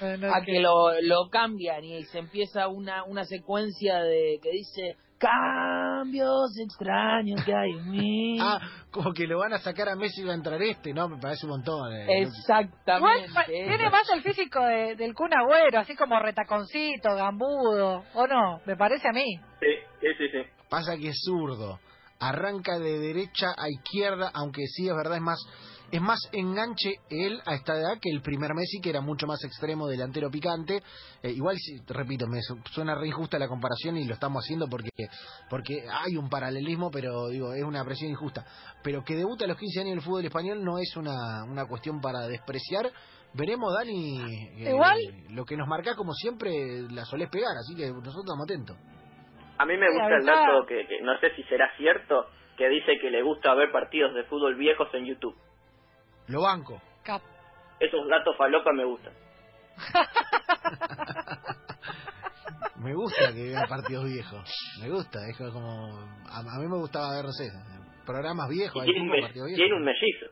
Eh, 0.00 0.18
a 0.32 0.40
que 0.42 0.58
lo, 0.60 1.00
lo 1.02 1.28
cambian 1.30 1.84
y 1.84 2.02
se 2.04 2.18
empieza 2.18 2.66
una, 2.68 3.04
una 3.04 3.24
secuencia 3.24 4.00
de 4.02 4.40
que 4.42 4.50
dice 4.50 4.96
cambios 5.18 6.50
extraños 6.58 7.44
que 7.44 7.54
hay 7.54 7.70
en 7.70 7.90
mí. 7.90 8.38
Ah, 8.40 8.58
como 8.90 9.12
que 9.12 9.26
lo 9.26 9.38
van 9.38 9.52
a 9.54 9.58
sacar 9.58 9.88
a 9.88 9.94
Messi 9.96 10.20
y 10.22 10.24
va 10.24 10.32
a 10.32 10.36
entrar 10.36 10.60
este, 10.62 10.92
¿no? 10.92 11.08
Me 11.08 11.18
parece 11.18 11.46
un 11.46 11.50
montón. 11.52 11.92
eh. 11.94 12.22
Exactamente. 12.22 13.28
tiene 13.46 13.88
más 13.90 14.02
el 14.12 14.22
físico 14.22 14.60
de- 14.64 14.96
del 14.96 15.14
Kun 15.14 15.32
Agüero, 15.32 15.78
así 15.78 15.94
como 15.94 16.18
retaconcito, 16.18 17.14
gambudo, 17.14 18.02
¿o 18.14 18.26
no? 18.26 18.60
Me 18.66 18.76
parece 18.76 19.08
a 19.08 19.12
mí. 19.12 19.36
Sí, 19.60 19.66
sí, 20.00 20.06
sí, 20.18 20.24
sí. 20.32 20.38
Pasa 20.68 20.96
que 20.96 21.08
es 21.08 21.20
zurdo. 21.24 21.78
Arranca 22.20 22.78
de 22.78 22.98
derecha 22.98 23.54
a 23.56 23.68
izquierda, 23.70 24.30
aunque 24.34 24.66
sí 24.66 24.88
es 24.88 24.94
verdad, 24.96 25.16
es 25.16 25.22
más 25.22 25.38
es 25.94 26.00
más 26.02 26.18
enganche 26.32 26.94
él 27.08 27.40
a 27.46 27.54
esta 27.54 27.74
edad 27.74 27.98
que 28.00 28.10
el 28.10 28.20
primer 28.20 28.52
Messi, 28.54 28.80
que 28.80 28.90
era 28.90 29.00
mucho 29.00 29.26
más 29.26 29.42
extremo, 29.44 29.86
delantero 29.86 30.30
picante. 30.30 30.82
Eh, 31.22 31.30
igual, 31.30 31.56
si- 31.56 31.78
repito, 31.86 32.26
me 32.26 32.40
su- 32.42 32.58
suena 32.72 32.94
re 32.94 33.06
injusta 33.06 33.38
la 33.38 33.46
comparación 33.48 33.96
y 33.96 34.04
lo 34.04 34.14
estamos 34.14 34.42
haciendo 34.44 34.66
porque 34.68 34.90
porque 35.48 35.84
hay 35.88 36.16
un 36.16 36.28
paralelismo, 36.28 36.90
pero 36.90 37.28
digo, 37.28 37.52
es 37.54 37.62
una 37.62 37.84
presión 37.84 38.10
injusta. 38.10 38.44
Pero 38.82 39.04
que 39.04 39.14
debuta 39.14 39.44
a 39.44 39.48
los 39.48 39.56
15 39.56 39.80
años 39.80 39.92
en 39.92 39.98
el 39.98 40.04
fútbol 40.04 40.24
español 40.24 40.64
no 40.64 40.78
es 40.78 40.96
una, 40.96 41.44
una 41.44 41.66
cuestión 41.66 42.00
para 42.00 42.26
despreciar. 42.26 42.90
Veremos, 43.32 43.72
Dani, 43.74 44.18
eh, 44.64 44.70
Igual. 44.70 44.98
lo 45.30 45.44
que 45.44 45.56
nos 45.56 45.68
marca 45.68 45.94
como 45.94 46.12
siempre 46.12 46.82
la 46.90 47.04
solés 47.04 47.28
pegar, 47.30 47.56
así 47.58 47.74
que 47.76 47.86
nosotros 47.90 48.24
estamos 48.24 48.44
atentos. 48.44 48.76
A 49.58 49.64
mí 49.64 49.76
me 49.76 49.86
gusta 49.90 50.16
el 50.16 50.26
dato 50.26 50.66
que, 50.66 50.86
que 50.88 51.00
no 51.02 51.18
sé 51.20 51.34
si 51.36 51.42
será 51.44 51.68
cierto, 51.76 52.26
que 52.56 52.68
dice 52.68 52.92
que 53.00 53.10
le 53.10 53.22
gusta 53.22 53.54
ver 53.54 53.70
partidos 53.70 54.12
de 54.14 54.24
fútbol 54.24 54.56
viejos 54.56 54.88
en 54.94 55.06
YouTube. 55.06 55.36
Lo 56.28 56.42
banco. 56.42 56.80
Cap- 57.02 57.22
Esos 57.80 58.06
datos 58.08 58.36
falopa 58.36 58.72
me 58.72 58.84
gustan. 58.84 59.12
Me 62.76 62.92
gusta 62.94 63.32
que 63.32 63.44
vean 63.48 63.66
partidos 63.68 64.04
viejos. 64.04 64.44
Me 64.80 64.90
gusta, 64.90 65.18
es 65.28 65.36
como. 65.38 65.98
A, 66.28 66.40
a 66.40 66.58
mí 66.60 66.66
me 66.68 66.76
gustaba 66.76 67.14
ver, 67.16 67.24
no 67.24 67.32
sé, 67.32 67.48
programas 68.04 68.48
viejos. 68.50 68.84
tiene 68.84 69.00
un, 69.00 69.10
viejos. 69.10 69.32
tiene 69.54 69.74
un 69.74 69.84
mellizo. 69.84 70.26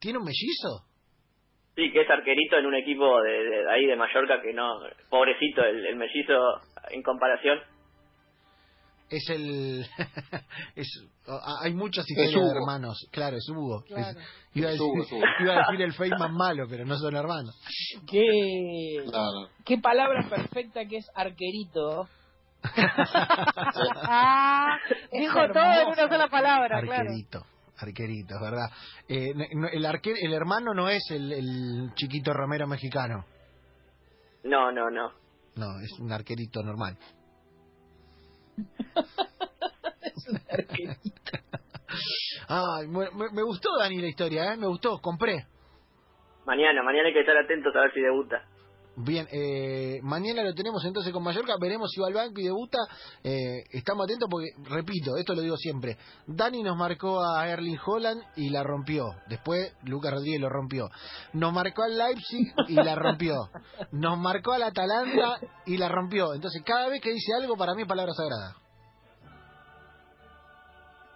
¿Tiene 0.00 0.18
un 0.18 0.24
mellizo? 0.24 0.86
Sí, 1.76 1.92
que 1.92 2.00
es 2.02 2.10
arquerito 2.10 2.56
en 2.58 2.66
un 2.66 2.74
equipo 2.74 3.22
de, 3.22 3.30
de 3.44 3.70
ahí 3.70 3.86
de 3.86 3.96
Mallorca 3.96 4.42
que 4.42 4.52
no... 4.52 4.72
Pobrecito 5.08 5.64
el, 5.64 5.86
el 5.86 5.96
mellizo 5.96 6.34
en 6.90 7.02
comparación. 7.02 7.60
Es 9.12 9.28
el. 9.28 9.86
es, 10.74 10.88
hay 11.60 11.74
de 12.38 12.40
Hugo. 12.40 12.50
hermanos. 12.60 13.06
Claro, 13.12 13.36
es 13.36 13.46
Hugo. 13.48 13.82
Claro. 13.86 14.18
Es- 14.18 14.26
iba, 14.54 14.68
a 14.68 14.72
Es 14.72 14.78
decir, 14.78 14.90
Hugo, 14.90 15.04
iba 15.40 15.52
a 15.54 15.56
decir 15.70 15.82
el 15.82 15.92
Feynman 15.92 16.32
malo, 16.34 16.64
pero 16.68 16.84
no 16.86 16.96
son 16.96 17.14
hermanos. 17.14 17.54
Qué, 18.10 19.04
Claro. 19.04 19.48
qué 19.64 19.78
palabra 19.78 20.26
perfecta 20.28 20.86
que 20.86 20.96
es 20.96 21.06
arquerito. 21.14 22.08
Ah, 24.04 24.76
dijo 25.12 25.34
todo 25.52 25.62
en 25.62 25.70
una 25.70 25.80
hermoso. 25.80 26.08
sola 26.08 26.28
palabra, 26.28 26.80
claro. 26.82 27.02
Arquerito. 27.10 27.44
Arquerito, 27.78 28.34
es 28.36 28.40
verdad. 28.40 28.70
Eh, 29.08 29.34
no, 29.54 29.68
el, 29.68 29.84
arquer, 29.86 30.14
el 30.22 30.32
hermano 30.32 30.72
no 30.74 30.88
es 30.88 31.02
el, 31.10 31.32
el 31.32 31.90
chiquito 31.94 32.32
Romero 32.32 32.66
mexicano. 32.66 33.24
No, 34.44 34.70
no, 34.72 34.90
no. 34.90 35.10
No, 35.56 35.80
es 35.80 35.92
un 35.98 36.12
arquerito 36.12 36.62
normal. 36.62 36.96
Ay, 42.48 42.86
me, 42.88 43.06
me- 43.32 43.42
gustó, 43.42 43.70
Dani, 43.78 44.00
la 44.00 44.08
historia, 44.08 44.52
¿eh? 44.52 44.56
Me 44.56 44.66
gustó, 44.66 44.98
compré. 45.00 45.46
Mañana, 46.44 46.82
mañana 46.82 47.08
hay 47.08 47.14
que 47.14 47.20
estar 47.20 47.36
atentos 47.36 47.74
a 47.76 47.80
ver 47.80 47.92
si 47.94 48.00
debuta. 48.00 48.44
Bien, 48.96 49.26
eh, 49.32 50.00
mañana 50.02 50.42
lo 50.42 50.52
tenemos 50.52 50.84
entonces 50.84 51.12
con 51.12 51.22
Mallorca, 51.22 51.54
veremos 51.58 51.90
si 51.90 52.00
va 52.00 52.08
al 52.08 52.12
banco 52.12 52.40
y 52.40 52.44
debuta. 52.44 52.78
Eh, 53.24 53.64
estamos 53.70 54.04
atentos 54.04 54.28
porque, 54.30 54.50
repito, 54.64 55.16
esto 55.16 55.34
lo 55.34 55.40
digo 55.40 55.56
siempre, 55.56 55.96
Dani 56.26 56.62
nos 56.62 56.76
marcó 56.76 57.24
a 57.24 57.48
Erling 57.48 57.78
Holland 57.84 58.22
y 58.36 58.50
la 58.50 58.62
rompió. 58.62 59.14
Después 59.28 59.72
Lucas 59.84 60.12
Rodríguez 60.12 60.40
lo 60.40 60.50
rompió. 60.50 60.90
Nos 61.32 61.52
marcó 61.54 61.84
al 61.84 61.96
Leipzig 61.96 62.52
y 62.68 62.74
la 62.74 62.94
rompió. 62.94 63.34
Nos 63.92 64.18
marcó 64.18 64.52
al 64.52 64.62
Atalanta 64.62 65.38
y 65.66 65.76
la 65.76 65.88
rompió. 65.88 66.34
Entonces 66.34 66.62
cada 66.64 66.88
vez 66.88 67.00
que 67.00 67.12
dice 67.12 67.32
algo 67.34 67.56
para 67.56 67.74
mí 67.74 67.82
es 67.82 67.88
palabra 67.88 68.12
sagrada. 68.12 68.61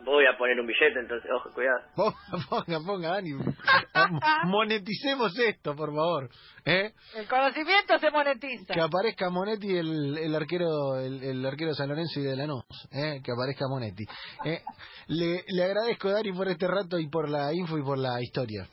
Voy 0.06 0.24
a 0.24 0.38
poner 0.38 0.60
un 0.60 0.68
billete, 0.68 1.00
entonces, 1.00 1.28
ojo, 1.34 1.50
cuidado. 1.52 1.80
Ponga, 1.96 2.16
ponga, 2.48 2.78
ponga, 2.86 3.08
Dani. 3.08 3.30
Moneticemos 4.44 5.36
esto, 5.36 5.74
por 5.74 5.88
favor. 5.88 6.30
¿Eh? 6.64 6.92
El 7.16 7.26
conocimiento 7.26 7.98
se 7.98 8.10
monetiza. 8.12 8.72
Que 8.72 8.80
aparezca 8.80 9.30
Monetti, 9.30 9.76
el, 9.76 10.16
el 10.16 10.34
arquero 10.36 11.00
el, 11.00 11.24
el 11.24 11.44
arquero 11.44 11.74
San 11.74 11.88
Lorenzo 11.88 12.20
y 12.20 12.22
de 12.22 12.36
Lanús. 12.36 12.62
¿eh? 12.92 13.20
Que 13.24 13.32
aparezca 13.32 13.66
Monetti. 13.68 14.04
¿eh? 14.44 14.62
Le, 15.08 15.42
le 15.48 15.64
agradezco, 15.64 16.08
Dani, 16.08 16.32
por 16.32 16.46
este 16.46 16.68
rato 16.68 17.00
y 17.00 17.08
por 17.08 17.28
la 17.28 17.52
info 17.52 17.76
y 17.76 17.82
por 17.82 17.98
la 17.98 18.22
historia. 18.22 18.64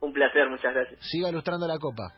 Un 0.00 0.14
placer, 0.14 0.48
muchas 0.48 0.72
gracias. 0.72 0.98
Siga 1.02 1.28
ilustrando 1.28 1.68
la 1.68 1.76
copa. 1.78 2.10